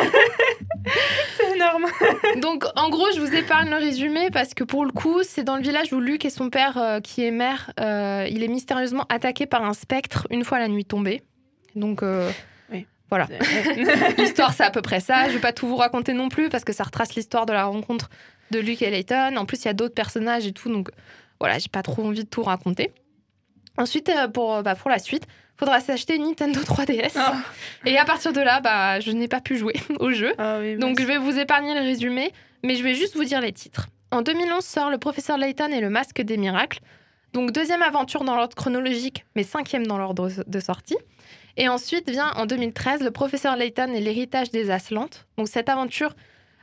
c'est 1.38 1.56
énorme. 1.56 1.86
Donc, 2.42 2.66
en 2.76 2.90
gros, 2.90 3.08
je 3.16 3.20
vous 3.20 3.34
épargne 3.34 3.70
le 3.70 3.78
résumé 3.78 4.30
parce 4.32 4.54
que 4.54 4.64
pour 4.64 4.86
le 4.86 4.92
coup, 4.92 5.24
c'est 5.24 5.44
dans 5.44 5.56
le 5.56 5.62
village 5.62 5.92
où 5.94 6.00
Luc 6.00 6.26
et 6.26 6.30
son 6.30 6.50
père, 6.50 6.78
euh, 6.78 7.00
qui 7.00 7.26
est 7.26 7.32
maire, 7.32 7.72
euh, 7.80 8.28
il 8.30 8.44
est 8.44 8.48
mystérieusement 8.48 9.06
attaqué 9.10 9.46
par 9.46 9.64
un 9.64 9.74
spectre 9.74 10.28
une 10.30 10.44
fois 10.44 10.60
la 10.60 10.68
nuit 10.68 10.86
tombée. 10.86 11.24
Donc, 11.76 12.04
euh, 12.04 12.30
oui. 12.72 12.86
voilà. 13.10 13.28
l'histoire, 14.18 14.54
c'est 14.54 14.64
à 14.64 14.72
peu 14.72 14.82
près 14.82 15.00
ça. 15.00 15.28
Je 15.28 15.34
vais 15.34 15.40
pas 15.40 15.54
tout 15.54 15.68
vous 15.68 15.78
raconter 15.78 16.14
non 16.14 16.30
plus 16.30 16.50
parce 16.50 16.64
que 16.64 16.74
ça 16.74 16.84
retrace 16.84 17.16
l'histoire 17.16 17.46
de 17.46 17.54
la 17.54 17.66
rencontre 17.66 18.10
de 18.52 18.60
Luc 18.60 18.82
et 18.82 18.90
Layton. 18.90 19.36
En 19.38 19.46
plus, 19.46 19.64
il 19.64 19.66
y 19.66 19.70
a 19.70 19.74
d'autres 19.74 19.96
personnages 19.96 20.46
et 20.46 20.54
tout. 20.54 20.72
Donc, 20.72 20.90
voilà, 21.40 21.60
j'ai 21.60 21.70
pas 21.70 21.82
trop 21.82 22.06
envie 22.06 22.24
de 22.24 22.30
tout 22.30 22.44
raconter. 22.44 22.94
Ensuite, 23.78 24.10
pour, 24.34 24.64
bah, 24.64 24.76
pour 24.76 24.90
la 24.90 25.00
suite, 25.00 25.28
faudra 25.58 25.80
s'acheter 25.80 26.16
une 26.16 26.24
Nintendo 26.24 26.60
3DS. 26.60 27.14
Ah. 27.16 27.36
Et 27.86 27.98
à 27.98 28.06
partir 28.06 28.34
de 28.34 28.42
là, 28.42 28.60
bah, 28.62 29.00
je 29.00 29.12
n'ai 29.12 29.28
pas 29.28 29.42
pu 29.42 29.58
jouer 29.58 29.74
au 30.00 30.12
jeu. 30.12 30.34
Ah 30.38 30.60
Donc 30.78 31.00
je 31.00 31.06
vais 31.06 31.18
vous 31.18 31.38
épargner 31.38 31.74
le 31.74 31.82
résumé, 31.82 32.32
mais 32.64 32.76
je 32.76 32.84
vais 32.84 32.94
juste 32.94 33.16
vous 33.16 33.24
dire 33.24 33.42
les 33.42 33.54
titres. 33.54 33.88
En 34.12 34.22
2011 34.22 34.64
sort 34.64 34.90
Le 34.90 34.98
Professeur 34.98 35.38
Layton 35.38 35.72
et 35.72 35.82
le 35.82 35.90
Masque 35.90 36.22
des 36.22 36.38
Miracles. 36.38 36.80
Donc 37.34 37.52
deuxième 37.52 37.82
aventure 37.82 38.24
dans 38.24 38.36
l'ordre 38.36 38.56
chronologique, 38.56 39.26
mais 39.36 39.44
cinquième 39.44 39.86
dans 39.86 39.98
l'ordre 39.98 40.30
de 40.46 40.60
sortie. 40.60 40.98
Et 41.58 41.68
ensuite 41.68 42.10
vient 42.10 42.32
en 42.36 42.46
2013 42.46 43.02
Le 43.02 43.12
Professeur 43.12 43.56
Layton 43.56 43.94
et 43.94 44.00
l'héritage 44.00 44.52
des 44.52 44.72
Aslantes. 44.72 45.26
Donc 45.38 45.48
cette 45.48 45.70
aventure 45.70 46.16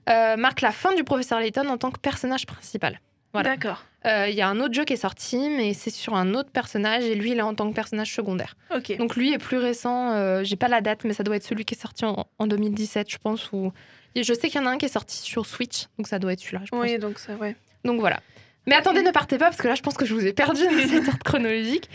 euh, 0.08 0.36
marque 0.36 0.60
la 0.60 0.72
fin 0.72 0.94
du 0.94 1.04
Professeur 1.04 1.40
Layton 1.40 1.68
en 1.68 1.78
tant 1.78 1.90
que 1.90 2.00
personnage 2.00 2.46
principal. 2.46 3.00
D'accord. 3.34 3.84
Euh, 4.04 4.26
il 4.28 4.34
y 4.34 4.40
a 4.40 4.48
un 4.48 4.60
autre 4.60 4.74
jeu 4.74 4.84
qui 4.84 4.92
est 4.92 4.96
sorti, 4.96 5.48
mais 5.48 5.74
c'est 5.74 5.90
sur 5.90 6.14
un 6.14 6.34
autre 6.34 6.50
personnage 6.50 7.04
et 7.04 7.14
lui, 7.14 7.32
il 7.32 7.38
est 7.38 7.42
en 7.42 7.54
tant 7.54 7.68
que 7.68 7.74
personnage 7.74 8.12
secondaire. 8.12 8.56
Ok. 8.74 8.96
Donc 8.98 9.16
lui 9.16 9.32
est 9.32 9.38
plus 9.38 9.58
récent. 9.58 10.12
Euh, 10.12 10.42
j'ai 10.42 10.56
pas 10.56 10.68
la 10.68 10.80
date, 10.80 11.04
mais 11.04 11.12
ça 11.14 11.22
doit 11.22 11.36
être 11.36 11.44
celui 11.44 11.64
qui 11.64 11.74
est 11.74 11.80
sorti 11.80 12.04
en, 12.04 12.46
2017, 12.46 13.10
je 13.10 13.18
pense. 13.18 13.52
Ou 13.52 13.72
je 14.16 14.34
sais 14.34 14.48
qu'il 14.48 14.60
y 14.60 14.64
en 14.64 14.66
a 14.66 14.70
un 14.70 14.78
qui 14.78 14.86
est 14.86 14.88
sorti 14.88 15.16
sur 15.16 15.46
Switch, 15.46 15.86
donc 15.98 16.08
ça 16.08 16.18
doit 16.18 16.32
être 16.32 16.40
celui-là. 16.40 16.62
Oui, 16.72 16.98
donc 16.98 17.18
ça, 17.18 17.34
ouais. 17.36 17.56
Donc 17.84 18.00
voilà. 18.00 18.20
Mais 18.66 18.76
attendez, 18.76 19.02
ne 19.02 19.10
partez 19.10 19.38
pas 19.38 19.46
parce 19.46 19.56
que 19.56 19.66
là, 19.66 19.74
je 19.74 19.82
pense 19.82 19.96
que 19.96 20.04
je 20.04 20.14
vous 20.14 20.24
ai 20.24 20.32
perdu 20.32 20.62
dans 20.64 20.88
cette 20.88 21.08
ordre 21.08 21.24
chronologique. 21.24 21.90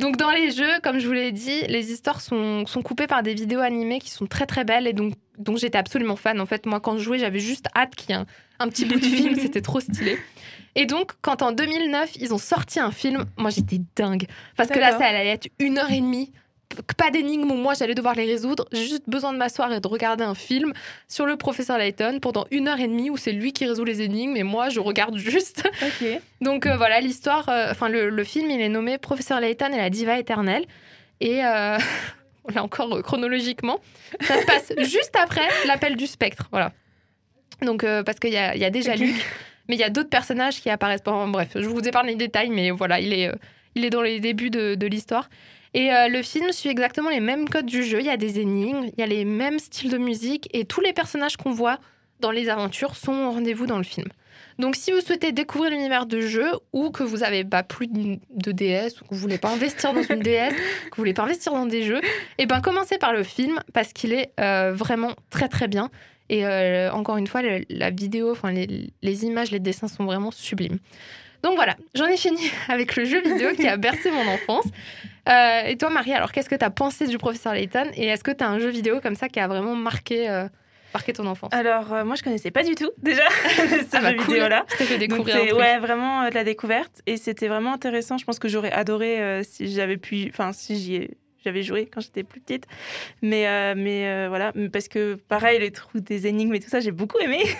Donc, 0.00 0.16
dans 0.16 0.30
les 0.30 0.50
jeux, 0.50 0.80
comme 0.82 0.98
je 0.98 1.06
vous 1.06 1.12
l'ai 1.12 1.30
dit, 1.30 1.62
les 1.68 1.92
histoires 1.92 2.20
sont, 2.20 2.66
sont, 2.66 2.82
coupées 2.82 3.06
par 3.06 3.22
des 3.22 3.34
vidéos 3.34 3.60
animées 3.60 4.00
qui 4.00 4.10
sont 4.10 4.26
très 4.26 4.44
très 4.44 4.64
belles 4.64 4.88
et 4.88 4.92
donc 4.92 5.14
dont 5.38 5.56
j'étais 5.56 5.78
absolument 5.78 6.16
fan. 6.16 6.40
En 6.40 6.46
fait, 6.46 6.66
moi, 6.66 6.80
quand 6.80 6.98
je 6.98 7.04
jouais, 7.04 7.20
j'avais 7.20 7.38
juste 7.38 7.68
hâte 7.76 7.94
qu'il 7.94 8.10
y 8.10 8.12
ait 8.14 8.20
un, 8.20 8.26
un 8.58 8.68
petit 8.68 8.84
bout 8.84 8.98
de 8.98 9.04
film, 9.04 9.36
c'était 9.40 9.60
trop 9.60 9.78
stylé. 9.78 10.18
Et 10.74 10.86
donc, 10.86 11.12
quand 11.22 11.42
en 11.42 11.52
2009, 11.52 12.16
ils 12.20 12.32
ont 12.34 12.38
sorti 12.38 12.78
un 12.80 12.90
film, 12.90 13.24
moi 13.36 13.50
j'étais 13.50 13.80
dingue. 13.96 14.26
Parce 14.56 14.68
que 14.70 14.78
là, 14.78 14.92
ça 14.92 15.06
allait 15.06 15.28
être 15.28 15.48
une 15.58 15.78
heure 15.78 15.90
et 15.90 16.00
demie. 16.00 16.32
Pas 16.98 17.10
d'énigmes 17.10 17.50
où 17.50 17.54
moi 17.54 17.72
j'allais 17.72 17.94
devoir 17.94 18.14
les 18.14 18.26
résoudre. 18.26 18.66
J'ai 18.72 18.86
juste 18.86 19.08
besoin 19.08 19.32
de 19.32 19.38
m'asseoir 19.38 19.72
et 19.72 19.80
de 19.80 19.88
regarder 19.88 20.22
un 20.22 20.34
film 20.34 20.74
sur 21.08 21.24
le 21.24 21.36
professeur 21.36 21.78
Layton 21.78 22.18
pendant 22.20 22.46
une 22.50 22.68
heure 22.68 22.78
et 22.78 22.86
demie 22.86 23.08
où 23.08 23.16
c'est 23.16 23.32
lui 23.32 23.54
qui 23.54 23.64
résout 23.64 23.84
les 23.84 24.02
énigmes 24.02 24.36
et 24.36 24.42
moi 24.42 24.68
je 24.68 24.78
regarde 24.78 25.16
juste. 25.18 25.66
Donc 26.42 26.66
euh, 26.66 26.76
voilà, 26.76 27.00
l'histoire, 27.00 27.48
euh, 27.48 27.68
enfin 27.70 27.88
le, 27.88 28.10
le 28.10 28.24
film, 28.24 28.50
il 28.50 28.60
est 28.60 28.68
nommé 28.68 28.98
Professeur 28.98 29.40
Layton 29.40 29.72
et 29.72 29.78
la 29.78 29.88
diva 29.88 30.18
éternelle. 30.18 30.66
Et 31.20 31.42
euh, 31.42 31.78
là 32.54 32.62
encore 32.62 33.02
chronologiquement, 33.02 33.80
ça 34.20 34.38
se 34.38 34.44
passe 34.44 34.72
juste 34.78 35.16
après 35.16 35.48
l'appel 35.66 35.96
du 35.96 36.06
spectre. 36.06 36.48
Voilà. 36.50 36.72
Donc 37.62 37.84
parce 38.04 38.18
qu'il 38.20 38.30
y 38.30 38.34
y 38.34 38.64
a 38.64 38.70
déjà 38.70 38.92
Ok. 38.92 38.98
Luc, 39.00 39.26
mais 39.68 39.76
il 39.76 39.78
y 39.78 39.84
a 39.84 39.90
d'autres 39.90 40.08
personnages 40.08 40.60
qui 40.60 40.70
apparaissent. 40.70 41.02
Bon, 41.02 41.28
bref, 41.28 41.50
je 41.54 41.68
vous 41.68 41.86
épargne 41.86 42.08
les 42.08 42.14
détails, 42.14 42.50
mais 42.50 42.70
voilà, 42.70 43.00
il 43.00 43.12
est, 43.12 43.28
euh, 43.28 43.34
il 43.74 43.84
est 43.84 43.90
dans 43.90 44.02
les 44.02 44.20
débuts 44.20 44.50
de, 44.50 44.74
de 44.74 44.86
l'histoire. 44.86 45.28
Et 45.74 45.92
euh, 45.92 46.08
le 46.08 46.22
film 46.22 46.50
suit 46.52 46.70
exactement 46.70 47.10
les 47.10 47.20
mêmes 47.20 47.48
codes 47.48 47.66
du 47.66 47.82
jeu. 47.82 48.00
Il 48.00 48.06
y 48.06 48.10
a 48.10 48.16
des 48.16 48.40
énigmes, 48.40 48.84
il 48.84 49.00
y 49.00 49.02
a 49.02 49.06
les 49.06 49.24
mêmes 49.24 49.58
styles 49.58 49.90
de 49.90 49.98
musique, 49.98 50.48
et 50.52 50.64
tous 50.64 50.80
les 50.80 50.92
personnages 50.92 51.36
qu'on 51.36 51.52
voit 51.52 51.78
dans 52.20 52.30
les 52.30 52.48
aventures 52.48 52.96
sont 52.96 53.12
au 53.12 53.30
rendez-vous 53.30 53.66
dans 53.66 53.78
le 53.78 53.84
film. 53.84 54.08
Donc, 54.58 54.74
si 54.74 54.90
vous 54.90 55.00
souhaitez 55.00 55.30
découvrir 55.30 55.70
l'univers 55.70 56.06
de 56.06 56.20
jeu 56.20 56.50
ou 56.72 56.90
que 56.90 57.04
vous 57.04 57.22
avez 57.22 57.44
pas 57.44 57.62
plus 57.62 57.86
de 57.86 58.52
DS 58.52 59.00
ou 59.00 59.04
que 59.04 59.14
vous 59.14 59.20
voulez 59.20 59.38
pas 59.38 59.50
investir 59.50 59.92
dans 59.92 60.02
une 60.02 60.18
DS, 60.18 60.50
que 60.50 60.96
vous 60.96 61.02
voulez 61.02 61.14
pas 61.14 61.22
investir 61.22 61.52
dans 61.52 61.66
des 61.66 61.84
jeux, 61.84 62.00
et 62.38 62.46
ben 62.46 62.60
commencez 62.60 62.98
par 62.98 63.12
le 63.12 63.22
film 63.22 63.60
parce 63.72 63.92
qu'il 63.92 64.12
est 64.12 64.32
euh, 64.40 64.72
vraiment 64.74 65.12
très 65.30 65.48
très 65.48 65.68
bien. 65.68 65.90
Et 66.28 66.44
euh, 66.46 66.90
encore 66.92 67.16
une 67.16 67.26
fois, 67.26 67.42
le- 67.42 67.64
la 67.70 67.90
vidéo, 67.90 68.30
enfin 68.32 68.50
les, 68.52 68.90
les 69.02 69.24
images, 69.24 69.50
les 69.50 69.60
dessins 69.60 69.88
sont 69.88 70.04
vraiment 70.04 70.30
sublimes. 70.30 70.78
Donc 71.42 71.54
voilà, 71.54 71.76
j'en 71.94 72.06
ai 72.06 72.16
fini 72.16 72.50
avec 72.68 72.96
le 72.96 73.04
jeu 73.04 73.20
vidéo 73.22 73.52
qui 73.52 73.66
a 73.68 73.76
bercé 73.78 74.10
mon 74.10 74.26
enfance. 74.26 74.66
Euh, 75.28 75.62
et 75.66 75.76
toi, 75.76 75.90
Marie, 75.90 76.12
alors 76.12 76.32
qu'est-ce 76.32 76.48
que 76.48 76.54
tu 76.56 76.64
as 76.64 76.70
pensé 76.70 77.06
du 77.06 77.16
professeur 77.18 77.54
Layton 77.54 77.86
Et 77.94 78.06
est-ce 78.06 78.24
que 78.24 78.30
tu 78.32 78.42
as 78.42 78.48
un 78.48 78.58
jeu 78.58 78.68
vidéo 78.70 79.00
comme 79.00 79.14
ça 79.14 79.28
qui 79.28 79.38
a 79.40 79.46
vraiment 79.46 79.74
marqué, 79.76 80.28
euh, 80.28 80.48
marqué 80.94 81.12
ton 81.12 81.26
enfance? 81.26 81.50
Alors, 81.52 81.92
euh, 81.92 82.04
moi, 82.04 82.16
je 82.16 82.22
connaissais 82.22 82.50
pas 82.50 82.64
du 82.64 82.74
tout, 82.74 82.90
déjà, 82.98 83.28
ce 83.56 83.96
Ah 83.96 84.00
bah, 84.00 84.10
jeu 84.10 84.16
cool. 84.16 84.34
vidéo-là. 84.34 84.64
Je 84.72 84.76
t'ai 84.78 84.84
fait 84.84 84.98
Donc, 84.98 85.08
découvrir 85.10 85.36
un 85.36 85.46
truc. 85.46 85.58
ouais, 85.58 85.78
vraiment 85.78 86.22
euh, 86.22 86.30
de 86.30 86.34
la 86.34 86.44
découverte. 86.44 87.02
Et 87.06 87.16
c'était 87.18 87.46
vraiment 87.48 87.74
intéressant. 87.74 88.18
Je 88.18 88.24
pense 88.24 88.38
que 88.38 88.48
j'aurais 88.48 88.72
adoré 88.72 89.20
euh, 89.20 89.42
si 89.44 89.72
j'avais 89.72 89.96
pu. 89.98 90.26
Enfin, 90.30 90.52
si 90.52 90.76
j'y 90.76 90.94
ai- 90.96 91.10
J'avais 91.44 91.62
joué 91.62 91.86
quand 91.86 92.00
j'étais 92.00 92.24
plus 92.24 92.40
petite. 92.40 92.66
Mais, 93.22 93.46
euh, 93.46 93.74
mais 93.76 94.06
euh, 94.08 94.26
voilà. 94.28 94.52
Parce 94.72 94.88
que, 94.88 95.14
pareil, 95.28 95.60
les 95.60 95.70
trous 95.70 96.00
des 96.00 96.26
énigmes 96.26 96.54
et 96.54 96.60
tout 96.60 96.68
ça, 96.68 96.80
j'ai 96.80 96.92
beaucoup 96.92 97.18
aimé. 97.18 97.42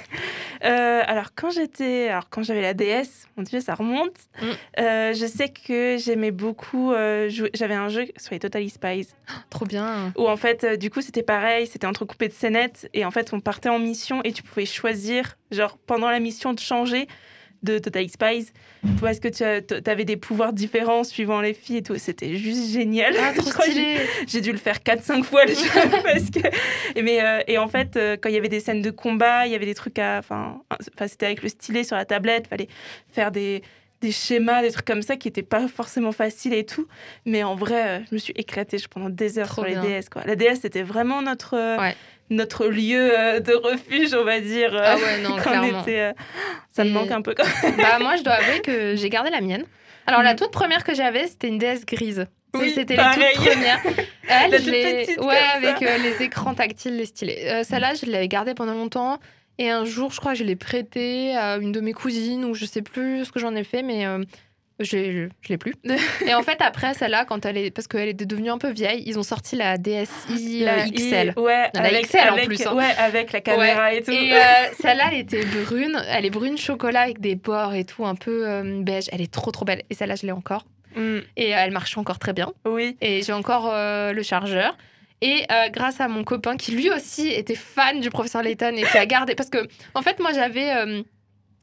Euh, 0.64 1.02
alors, 1.06 1.26
quand 1.36 1.50
j'étais. 1.50 2.08
Alors, 2.08 2.28
quand 2.30 2.42
j'avais 2.42 2.62
la 2.62 2.74
DS, 2.74 3.28
mon 3.36 3.44
Dieu, 3.44 3.60
ça 3.60 3.76
remonte. 3.76 4.16
Mm. 4.42 4.46
Je 4.76 5.26
sais 5.32 5.50
que 5.50 5.96
j'aimais 5.98 6.32
beaucoup. 6.32 6.92
jouer- 7.28 7.50
J'avais 7.54 7.74
un 7.76 7.88
jeu 7.88 8.06
sur 8.16 8.32
les 8.32 8.40
Totally 8.40 8.68
Spies. 8.68 9.06
Trop 9.50 9.66
bien. 9.66 10.12
Où 10.16 10.26
en 10.28 10.36
fait, 10.36 10.66
du 10.76 10.90
coup, 10.90 11.00
c'était 11.00 11.22
pareil, 11.22 11.68
c'était 11.68 11.86
entrecoupé 11.86 12.26
de 12.26 12.32
scénettes. 12.32 12.90
Et 12.92 13.04
en 13.04 13.12
fait, 13.12 13.32
on 13.32 13.38
partait 13.38 13.68
en 13.68 13.78
mission 13.78 14.20
et 14.24 14.32
tu 14.32 14.42
pouvais 14.42 14.66
choisir, 14.66 15.36
genre, 15.52 15.78
pendant 15.86 16.10
la 16.10 16.18
mission, 16.18 16.52
de 16.54 16.58
changer 16.58 17.06
de 17.62 17.78
Total 17.78 18.08
Spies. 18.08 18.48
Parce 19.00 19.20
que 19.20 19.28
tu 19.28 19.90
avais 19.90 20.04
des 20.04 20.16
pouvoirs 20.16 20.52
différents 20.52 21.04
suivant 21.04 21.40
les 21.40 21.54
filles 21.54 21.78
et 21.78 21.82
tout? 21.82 21.96
C'était 21.98 22.36
juste 22.36 22.70
génial. 22.72 23.14
Ah, 23.18 23.32
j'ai- 24.26 24.40
dû 24.40 24.52
le 24.52 24.58
faire 24.58 24.78
4-5 24.78 25.22
fois 25.24 25.42
parce 26.04 26.30
que... 26.30 26.40
et, 26.96 27.02
mais, 27.02 27.22
euh, 27.24 27.40
et 27.48 27.58
en 27.58 27.68
fait, 27.68 27.96
euh, 27.96 28.16
quand 28.20 28.28
il 28.28 28.34
y 28.34 28.38
avait 28.38 28.48
des 28.48 28.60
scènes 28.60 28.82
de 28.82 28.90
combat, 28.90 29.46
il 29.46 29.52
y 29.52 29.54
avait 29.54 29.66
des 29.66 29.74
trucs 29.74 29.98
à. 29.98 30.18
Enfin, 30.18 30.60
c'était 31.06 31.26
avec 31.26 31.42
le 31.42 31.48
stylet 31.48 31.84
sur 31.84 31.96
la 31.96 32.04
tablette, 32.04 32.46
fallait 32.46 32.68
faire 33.08 33.30
des 33.32 33.62
des 34.00 34.12
schémas, 34.12 34.62
des 34.62 34.70
trucs 34.70 34.84
comme 34.86 35.02
ça 35.02 35.16
qui 35.16 35.26
n'étaient 35.26 35.42
pas 35.42 35.66
forcément 35.66 36.12
faciles 36.12 36.54
et 36.54 36.64
tout. 36.64 36.86
Mais 37.26 37.42
en 37.42 37.56
vrai, 37.56 37.88
euh, 37.88 37.98
je 38.08 38.14
me 38.14 38.18
suis 38.20 38.32
éclatée 38.36 38.78
je- 38.78 38.86
pendant 38.86 39.08
des 39.10 39.40
heures 39.40 39.48
Trop 39.48 39.62
sur 39.62 39.64
les 39.64 39.72
bien. 39.72 39.82
DS. 40.00 40.08
Quoi. 40.08 40.22
La 40.24 40.36
DS, 40.36 40.60
c'était 40.62 40.84
vraiment 40.84 41.20
notre, 41.20 41.56
Ouais. 41.80 41.96
Notre 42.30 42.66
lieu 42.66 43.10
euh, 43.18 43.40
de 43.40 43.52
refuge, 43.54 44.14
on 44.14 44.24
va 44.24 44.40
dire. 44.40 44.74
euh, 44.74 44.82
Ah 44.84 44.96
ouais, 44.96 45.20
non, 45.22 45.30
quand 45.36 45.50
clairement. 45.50 45.78
on 45.78 45.82
était, 45.82 46.00
euh, 46.00 46.12
Ça 46.70 46.84
me 46.84 46.90
Et- 46.90 46.92
manque 46.92 47.10
un 47.10 47.22
peu 47.22 47.34
quand 47.34 47.44
même. 47.62 47.76
Bah 47.76 47.98
moi, 48.00 48.16
je 48.16 48.22
dois 48.22 48.34
avouer 48.34 48.60
que 48.60 48.94
j'ai 48.96 49.08
gardé 49.10 49.30
la 49.30 49.40
mienne. 49.40 49.64
Alors 50.06 50.22
la 50.22 50.34
Mm. 50.34 50.36
toute 50.36 50.50
première 50.52 50.84
que 50.84 50.94
j'avais, 50.94 51.26
c'était 51.26 51.48
une 51.48 51.58
DS 51.58 51.84
grise. 51.86 52.26
Oui, 52.54 52.72
c'était 52.74 52.94
les 52.94 53.02
pareil. 53.02 53.24
toutes 53.34 53.44
premières. 53.46 53.80
Elle, 54.28 54.50
La 54.50 54.56
toute 54.58 54.66
petite 54.70 55.20
ouais, 55.20 55.36
avec 55.54 55.80
les 55.80 56.22
écrans 56.24 56.54
tactiles, 56.54 56.96
les 56.96 57.04
stylés. 57.06 57.62
Celle-là, 57.64 57.92
je 57.94 58.10
l'avais 58.10 58.28
gardée 58.28 58.54
pendant 58.54 58.72
longtemps. 58.74 59.18
Et 59.58 59.70
un 59.70 59.84
jour, 59.84 60.12
je 60.12 60.20
crois, 60.20 60.32
que 60.32 60.38
je 60.38 60.44
l'ai 60.44 60.54
prêtée 60.56 61.34
à 61.36 61.56
une 61.56 61.72
de 61.72 61.80
mes 61.80 61.92
cousines 61.92 62.44
ou 62.44 62.54
je 62.54 62.64
sais 62.64 62.80
plus 62.80 63.24
ce 63.26 63.32
que 63.32 63.40
j'en 63.40 63.54
ai 63.56 63.64
fait, 63.64 63.82
mais 63.82 64.06
je, 64.80 65.28
je 65.42 65.48
l'ai 65.48 65.58
plus. 65.58 65.74
et 66.26 66.34
en 66.34 66.42
fait, 66.42 66.60
après 66.60 66.94
celle-là, 66.94 67.24
quand 67.24 67.44
elle 67.46 67.56
est, 67.56 67.70
parce 67.70 67.88
qu'elle 67.88 68.08
était 68.08 68.26
devenue 68.26 68.50
un 68.50 68.58
peu 68.58 68.70
vieille, 68.70 69.02
ils 69.06 69.18
ont 69.18 69.22
sorti 69.22 69.56
la 69.56 69.76
DSi 69.78 70.62
euh, 70.62 70.66
La 70.66 70.84
XL. 70.88 71.34
I- 71.36 71.40
ouais, 71.40 71.70
Il 71.74 71.78
y 71.78 71.80
en 71.80 71.84
a 71.84 71.88
avec, 71.88 72.06
XL 72.06 72.18
en 72.30 72.36
plus, 72.44 72.66
hein. 72.66 72.74
Ouais, 72.74 72.94
avec 72.98 73.32
la 73.32 73.40
caméra 73.40 73.92
et 73.92 74.02
tout. 74.02 74.10
Et 74.12 74.32
euh, 74.34 74.38
celle-là, 74.80 75.10
elle 75.12 75.18
était 75.20 75.44
brune. 75.44 76.00
Elle 76.08 76.24
est 76.26 76.30
brune 76.30 76.56
chocolat 76.58 77.00
avec 77.02 77.20
des 77.20 77.34
bords 77.34 77.74
et 77.74 77.84
tout, 77.84 78.06
un 78.06 78.14
peu 78.14 78.48
euh, 78.48 78.82
beige. 78.82 79.04
Elle 79.12 79.20
est 79.20 79.30
trop, 79.32 79.50
trop 79.50 79.64
belle. 79.64 79.82
Et 79.90 79.94
celle-là, 79.94 80.14
je 80.16 80.26
l'ai 80.26 80.32
encore. 80.32 80.64
Mm, 80.96 81.18
Et 81.36 81.54
euh, 81.54 81.58
elle 81.60 81.70
marche 81.72 81.96
encore 81.98 82.18
très 82.18 82.32
bien. 82.32 82.52
oui. 82.64 82.96
Et 83.00 83.22
j'ai 83.22 83.32
encore 83.32 83.70
euh, 83.72 84.12
le 84.12 84.22
chargeur. 84.22 84.76
Et 85.20 85.42
euh, 85.50 85.68
grâce 85.70 86.00
à 86.00 86.06
mon 86.06 86.22
copain 86.22 86.56
qui 86.56 86.70
lui 86.70 86.90
aussi 86.90 87.28
était 87.28 87.56
fan 87.56 87.98
du 88.00 88.08
professeur 88.08 88.40
Layton 88.42 88.74
et 88.76 88.82
qui 88.84 88.96
a 88.98 89.04
gardé. 89.04 89.34
Parce 89.34 89.50
que, 89.50 89.66
en 89.94 90.02
fait, 90.02 90.20
moi 90.20 90.32
j'avais. 90.32 90.70
euh, 90.70 91.02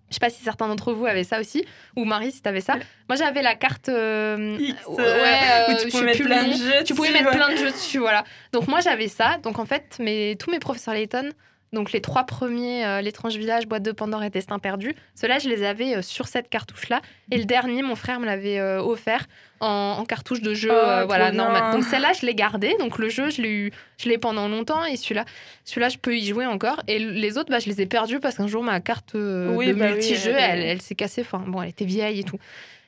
je 0.09 0.15
sais 0.15 0.19
pas 0.19 0.29
si 0.29 0.43
certains 0.43 0.67
d'entre 0.67 0.93
vous 0.93 1.05
avaient 1.05 1.23
ça 1.23 1.39
aussi, 1.39 1.65
ou 1.95 2.05
Marie 2.05 2.31
si 2.31 2.41
t'avais 2.41 2.61
ça. 2.61 2.75
Moi 3.09 3.15
j'avais 3.17 3.41
la 3.41 3.55
carte. 3.55 3.89
euh, 3.89 4.55
X, 4.59 4.75
ouais, 4.87 5.03
euh, 5.03 5.69
euh, 5.69 5.73
où 5.73 5.77
tu 5.83 5.89
peux 5.89 6.05
mettre 6.05 6.23
plein 6.23 6.43
de 6.43 6.53
jeux. 6.53 6.83
Tu 6.85 6.93
pouvais 6.93 7.09
dessus, 7.09 7.23
mettre 7.23 7.31
ouais. 7.31 7.37
plein 7.37 7.51
de 7.51 7.57
jeux 7.57 7.71
dessus, 7.71 7.97
voilà. 7.97 8.23
Donc 8.53 8.67
moi 8.67 8.79
j'avais 8.81 9.07
ça. 9.07 9.37
Donc 9.43 9.59
en 9.59 9.65
fait, 9.65 9.97
mes, 9.99 10.35
tous 10.39 10.51
mes 10.51 10.59
professeurs 10.59 10.93
Layton, 10.93 11.31
donc 11.75 11.91
les 11.91 12.01
trois 12.01 12.23
premiers, 12.23 12.83
euh, 12.85 13.01
l'étrange 13.01 13.35
village, 13.37 13.67
boîte 13.67 13.83
de 13.83 13.91
Pandore 13.91 14.23
et 14.23 14.31
destin 14.31 14.57
perdu, 14.57 14.95
ceux-là 15.13 15.37
je 15.37 15.47
les 15.47 15.63
avais 15.63 15.97
euh, 15.97 16.01
sur 16.01 16.27
cette 16.27 16.49
cartouche-là. 16.49 17.01
Et 17.31 17.37
le 17.37 17.45
dernier, 17.45 17.83
mon 17.83 17.95
frère 17.95 18.19
me 18.19 18.25
l'avait 18.25 18.57
euh, 18.59 18.81
offert 18.81 19.27
en, 19.59 19.97
en 19.99 20.05
cartouche 20.05 20.41
de 20.41 20.53
jeu, 20.55 20.71
Oh, 20.71 21.05
voilà, 21.05 21.31
normal. 21.31 21.73
Donc 21.73 21.83
celle-là 21.83 22.13
je 22.19 22.25
l'ai 22.25 22.33
gardée. 22.33 22.75
Donc 22.79 22.97
le 22.97 23.09
jeu, 23.09 23.29
je 23.29 23.41
l'ai 23.43 23.51
eu, 23.51 23.71
je 23.99 24.09
l'ai 24.09 24.17
pendant 24.17 24.47
longtemps 24.47 24.83
et 24.85 24.95
celui-là, 24.95 25.25
celui-là 25.65 25.89
je 25.89 25.97
peux 25.99 26.17
y 26.17 26.25
jouer 26.25 26.47
encore. 26.47 26.81
Et 26.87 26.97
les 26.97 27.37
autres, 27.37 27.51
bah, 27.51 27.59
je 27.59 27.67
les 27.69 27.81
ai 27.81 27.85
perdus 27.85 28.19
parce 28.19 28.37
qu'un 28.37 28.47
jour 28.47 28.63
ma 28.63 28.79
carte 28.79 29.11
Oui, 29.13 29.67
de 29.67 29.73
bah 29.73 29.85
oui, 29.87 29.91
multi-jeu, 29.93 30.31
elle 30.31 30.35
avait- 30.43 30.53
elle, 30.53 30.63
elle 30.63 30.81
s'est 30.81 30.95
cassée. 30.95 31.21
Enfin 31.21 31.43
bon, 31.45 31.61
elle 31.61 31.69
était 31.69 31.85
vieille 31.85 32.21
et 32.21 32.23
tout. 32.23 32.39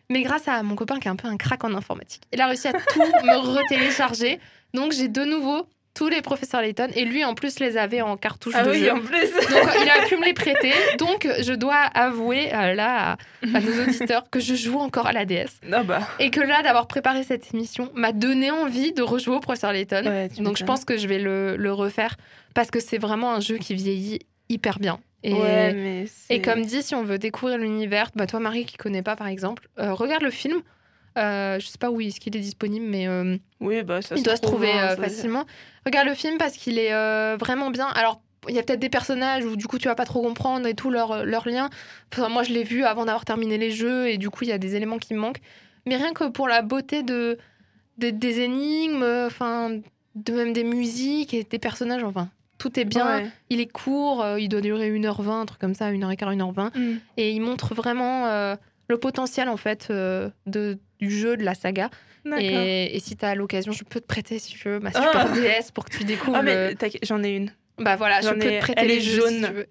Mais 0.10 0.22
grâce 0.22 0.48
à 0.48 0.64
mon 0.64 0.76
copain 0.76 1.00
qui 1.00 1.10
est 1.10 1.12
un 1.12 1.18
peu 1.18 1.28
un 1.28 1.36
crack 1.36 1.64
en 1.66 1.74
informatique, 1.74 2.22
il 2.32 2.40
a 2.40 2.48
réussi 2.48 2.70
à 2.70 2.72
tout 2.74 3.00
me 3.00 3.38
retélécharger. 3.58 4.40
Donc 4.74 4.94
j'ai 4.94 5.10
de 5.10 5.24
nouveau 5.26 5.68
tous 5.98 6.10
les 6.10 6.22
professeurs 6.22 6.62
Layton 6.62 6.90
et 6.96 7.06
lui 7.06 7.26
en 7.26 7.34
plus 7.34 7.60
les 7.60 7.76
avait 7.76 8.02
en 8.02 8.18
cartouche 8.18 8.54
Ah 8.56 8.64
de 8.64 8.70
oui, 8.72 8.80
jeu. 8.84 8.92
en 8.92 9.00
plus. 9.00 9.32
Donc 9.34 9.70
il 9.82 9.90
a 9.90 10.06
pu 10.08 10.16
me 10.18 10.26
les 10.26 10.34
prêter. 10.34 10.72
Donc 11.00 11.28
je 11.42 11.54
dois 11.54 11.76
avouer 11.96 12.54
euh, 12.54 12.74
là 12.76 13.14
à, 13.14 13.18
à 13.58 13.60
nos 13.60 13.84
auditeurs 13.84 14.30
que 14.30 14.40
je 14.40 14.54
joue 14.54 14.78
encore 14.80 15.08
à 15.08 15.12
la 15.14 15.26
DS 15.26 15.60
Ah 15.72 15.82
bah. 15.84 16.02
et 16.20 16.30
que 16.30 16.40
là 16.40 16.62
d'avoir 16.62 16.88
préparé 16.88 17.24
cette 17.24 17.54
émission 17.54 17.92
m'a 17.96 18.12
donné 18.12 18.52
envie 18.52 18.94
de 18.94 19.02
rejouer 19.02 19.36
au 19.36 19.40
professeur 19.40 19.74
Layton. 19.74 20.04
Ouais, 20.06 20.30
Donc 20.40 20.58
je 20.58 20.64
pense 20.64 20.86
que 20.86 20.98
je 20.98 21.08
vais 21.08 21.20
le, 21.20 21.56
le 21.58 21.74
refaire 21.74 22.16
parce 22.54 22.70
que 22.70 22.80
c'est 22.80 22.98
vraiment 23.00 23.34
un 23.34 23.40
jeu 23.40 23.58
qui 23.58 23.74
vieillit 23.74 24.20
hyper 24.50 24.80
bien. 24.80 25.00
Et, 25.24 25.34
Ouais, 25.34 25.74
mais 25.74 26.06
et 26.30 26.42
comme 26.44 26.62
dit, 26.62 26.84
si 26.84 26.94
on 26.94 27.04
veut 27.04 27.18
découvrir 27.18 27.58
l'univers, 27.58 28.12
bah 28.16 28.28
toi 28.28 28.40
Marie 28.40 28.66
qui 28.66 28.78
connais 28.78 29.02
pas 29.02 29.16
par 29.16 29.28
exemple, 29.28 29.68
euh, 29.80 29.94
regarde 29.94 30.22
le 30.22 30.30
film. 30.30 30.62
Euh, 31.18 31.60
je 31.60 31.68
sais 31.68 31.78
pas 31.78 31.90
où 31.90 32.00
est-ce 32.00 32.20
qu'il 32.20 32.36
est 32.36 32.42
disponible, 32.42 32.86
mais 32.88 33.08
euh, 33.08 33.38
Oui, 33.60 33.82
bah 33.84 34.02
ça 34.02 34.16
il 34.16 34.24
doit 34.24 34.36
se 34.36 34.42
trouve, 34.42 34.56
trouver 34.56 34.72
hein, 34.72 34.92
euh, 34.92 34.96
facilement. 34.98 35.46
Regarde 35.86 36.08
le 36.08 36.14
film 36.14 36.38
parce 36.38 36.54
qu'il 36.54 36.78
est 36.78 36.92
vraiment 37.38 37.72
bien. 37.72 37.88
Alors 37.88 38.22
il 38.48 38.56
y 38.56 38.60
a 38.60 38.64
peut-être 38.64 38.80
des 38.80 38.90
personnages 38.90 39.44
où 39.46 39.56
du 39.56 39.68
coup 39.68 39.78
tu 39.78 39.88
vas 39.88 39.96
pas 39.96 40.06
trop 40.06 40.22
comprendre 40.22 40.68
et 40.68 40.74
tout 40.74 40.92
leur, 40.92 41.26
leur 41.26 41.48
lien. 41.48 41.70
Enfin, 42.14 42.30
moi 42.30 42.44
je 42.44 42.54
l'ai 42.54 42.64
vu 42.64 42.84
avant 42.84 43.06
d'avoir 43.06 43.26
terminé 43.26 43.58
les 43.58 43.72
jeux 43.72 44.08
et 44.10 44.18
du 44.18 44.30
coup 44.30 44.44
il 44.44 44.50
y 44.50 44.54
a 44.54 44.58
des 44.58 44.76
éléments 44.76 45.00
qui 45.00 45.14
me 45.14 45.20
manquent. 45.20 45.42
Mais 45.86 45.96
rien 45.96 46.14
que 46.14 46.26
pour 46.26 46.48
la 46.48 46.62
beauté 46.62 47.04
de, 47.04 47.38
de- 47.98 48.10
des 48.12 48.42
énigmes, 48.42 49.04
enfin 49.26 49.72
de 50.16 50.34
même 50.34 50.54
des 50.54 50.64
musiques 50.64 51.34
et 51.34 51.44
des 51.44 51.60
personnages, 51.60 52.04
enfin 52.04 52.30
tout 52.58 52.80
est 52.80 52.86
bien. 52.86 53.20
Ouais. 53.20 53.30
Il 53.50 53.60
est 53.60 53.72
court, 53.72 54.26
il 54.38 54.50
doit 54.50 54.62
durer 54.62 54.92
1h20, 54.92 55.30
un 55.42 55.46
truc 55.46 55.60
comme 55.60 55.76
ça, 55.76 55.92
1h15, 55.92 56.38
1h20. 56.38 56.78
Mm. 56.78 57.00
Et 57.18 57.32
il 57.32 57.40
montre 57.42 57.74
vraiment 57.76 58.56
le 58.88 58.98
potentiel 58.98 59.50
en 59.50 59.58
fait 59.58 59.88
euh, 59.90 60.30
de, 60.46 60.78
du 61.00 61.10
jeu, 61.12 61.38
de 61.38 61.44
la 61.44 61.54
saga. 61.56 61.90
Et, 62.40 62.96
et 62.96 63.00
si 63.00 63.16
tu 63.16 63.24
as 63.26 63.36
l'occasion, 63.36 63.72
je 63.72 63.84
peux 63.86 64.02
te 64.02 64.06
prêter 64.06 64.38
si 64.40 64.54
tu 64.54 64.68
veux 64.68 64.80
ma 64.80 64.92
super 64.92 65.28
Ah. 65.32 65.34
DS 65.34 65.72
pour 65.74 65.86
que 65.86 65.96
tu 65.98 66.04
découvres. 66.04 66.38
Ah, 66.38 66.42
mais 66.42 66.76
t'inquiète, 66.76 67.06
j'en 67.06 67.24
ai 67.24 67.30
une. 67.36 67.52
Bah 67.78 67.96
voilà, 67.96 68.20
je 68.22 68.28
j'en 68.28 68.34
peux 68.34 68.40
te 68.40 68.46
ai- 68.48 68.60
prêter 68.60 68.82
elle 68.82 68.88
les 68.90 68.98
est 68.98 69.02
jeux 69.02 69.22
jaune. 69.22 69.66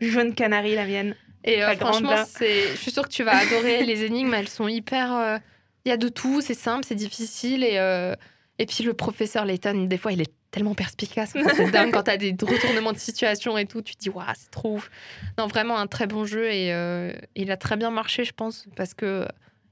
tu. 0.00 0.10
Jaune 0.10 0.34
canari, 0.34 0.74
la 0.74 0.84
mienne. 0.86 1.16
Et 1.42 1.62
euh, 1.64 1.74
franchement, 1.76 2.14
c'est, 2.28 2.68
je 2.72 2.76
suis 2.76 2.90
sûre 2.90 3.04
que 3.08 3.12
tu 3.12 3.24
vas 3.24 3.36
adorer 3.36 3.82
les 3.86 4.04
énigmes. 4.04 4.34
Elles 4.34 4.48
sont 4.48 4.68
hyper. 4.68 5.12
euh, 5.14 5.38
Il 5.84 5.88
y 5.88 5.92
a 5.92 5.96
de 5.96 6.08
tout, 6.08 6.40
c'est 6.42 6.54
simple, 6.54 6.84
c'est 6.86 6.94
difficile. 6.94 7.64
Et, 7.64 7.78
euh, 7.78 8.14
et 8.58 8.66
puis 8.66 8.84
le 8.84 8.92
professeur 8.94 9.44
Layton, 9.46 9.84
des 9.86 9.96
fois, 9.96 10.12
il 10.12 10.20
est 10.20 10.30
tellement 10.50 10.74
perspicace. 10.74 11.32
Enfin, 11.34 11.50
c'est 11.56 11.70
dingue 11.70 11.92
quand 11.92 12.02
t'as 12.02 12.18
des 12.18 12.36
retournements 12.42 12.92
de 12.92 12.98
situation 12.98 13.56
et 13.56 13.64
tout. 13.66 13.80
Tu 13.82 13.94
te 13.96 14.00
dis, 14.00 14.10
waouh, 14.10 14.26
c'est 14.36 14.50
trop 14.50 14.74
ouf. 14.76 14.90
Non, 15.38 15.46
vraiment 15.46 15.78
un 15.78 15.86
très 15.86 16.06
bon 16.06 16.26
jeu 16.26 16.44
et 16.52 16.72
euh, 16.74 17.12
il 17.34 17.50
a 17.50 17.56
très 17.56 17.76
bien 17.76 17.90
marché, 17.90 18.24
je 18.24 18.32
pense, 18.32 18.66
parce 18.76 18.92
que 18.94 19.26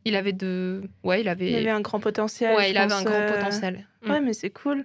il 0.05 0.17
avait 0.17 0.33
de. 0.33 0.83
Ouais, 1.03 1.21
il 1.21 1.29
avait. 1.29 1.51
Il 1.51 1.57
avait 1.57 1.71
un 1.71 1.81
grand 1.81 2.01
potentiel. 2.01 2.55
ouais, 2.57 2.71
il 2.71 2.79
avait 2.79 2.93
un 2.93 3.03
grand 3.03 3.15
euh, 3.15 3.33
potentiel. 3.35 3.87
Mm. 4.03 4.11
Ouais, 4.11 4.21
mais 4.21 4.33
c'est 4.33 4.51
cool. 4.51 4.85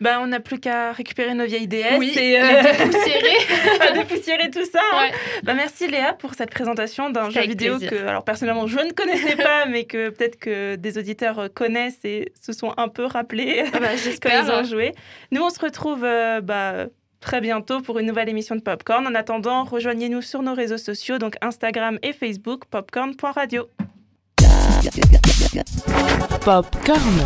Bah, 0.00 0.18
on 0.20 0.26
n'a 0.26 0.38
plus 0.38 0.60
qu'à 0.60 0.92
récupérer 0.92 1.32
nos 1.34 1.46
vieilles 1.46 1.66
DS 1.66 1.96
Oui, 1.98 2.12
et 2.16 2.38
euh, 2.40 2.62
dépoussiérer. 3.94 4.50
tout 4.50 4.64
ça. 4.70 4.80
hein. 4.92 5.02
Ouais. 5.08 5.12
Bah, 5.42 5.54
merci 5.54 5.88
Léa 5.88 6.12
pour 6.12 6.34
cette 6.34 6.50
présentation 6.50 7.10
d'un 7.10 7.30
jeu 7.30 7.40
vidéo 7.42 7.78
plaisir. 7.78 7.90
que, 7.90 8.06
alors 8.06 8.22
personnellement, 8.24 8.66
je 8.66 8.78
ne 8.78 8.92
connaissais 8.92 9.36
pas, 9.42 9.66
mais 9.66 9.84
que 9.84 10.10
peut-être 10.10 10.38
que 10.38 10.76
des 10.76 10.98
auditeurs 10.98 11.38
euh, 11.38 11.48
connaissent 11.48 12.04
et 12.04 12.32
se 12.40 12.52
sont 12.52 12.74
un 12.76 12.88
peu 12.88 13.06
rappelés 13.06 13.64
Ah 13.72 13.78
bah, 13.80 13.88
quand 14.22 14.30
ils 14.44 14.50
ont 14.50 14.64
joué. 14.64 14.92
Nous, 15.32 15.42
on 15.42 15.50
se 15.50 15.58
retrouve 15.58 16.04
euh, 16.04 16.40
bah, 16.42 16.86
très 17.20 17.40
bientôt 17.40 17.80
pour 17.80 17.98
une 17.98 18.06
nouvelle 18.06 18.28
émission 18.28 18.56
de 18.56 18.60
Popcorn. 18.60 19.06
En 19.06 19.14
attendant, 19.14 19.64
rejoignez-nous 19.64 20.22
sur 20.22 20.42
nos 20.42 20.54
réseaux 20.54 20.78
sociaux, 20.78 21.16
donc 21.18 21.36
Instagram 21.40 21.98
et 22.02 22.12
Facebook, 22.12 22.66
popcorn.radio. 22.70 23.68
Popcorn. 26.40 27.20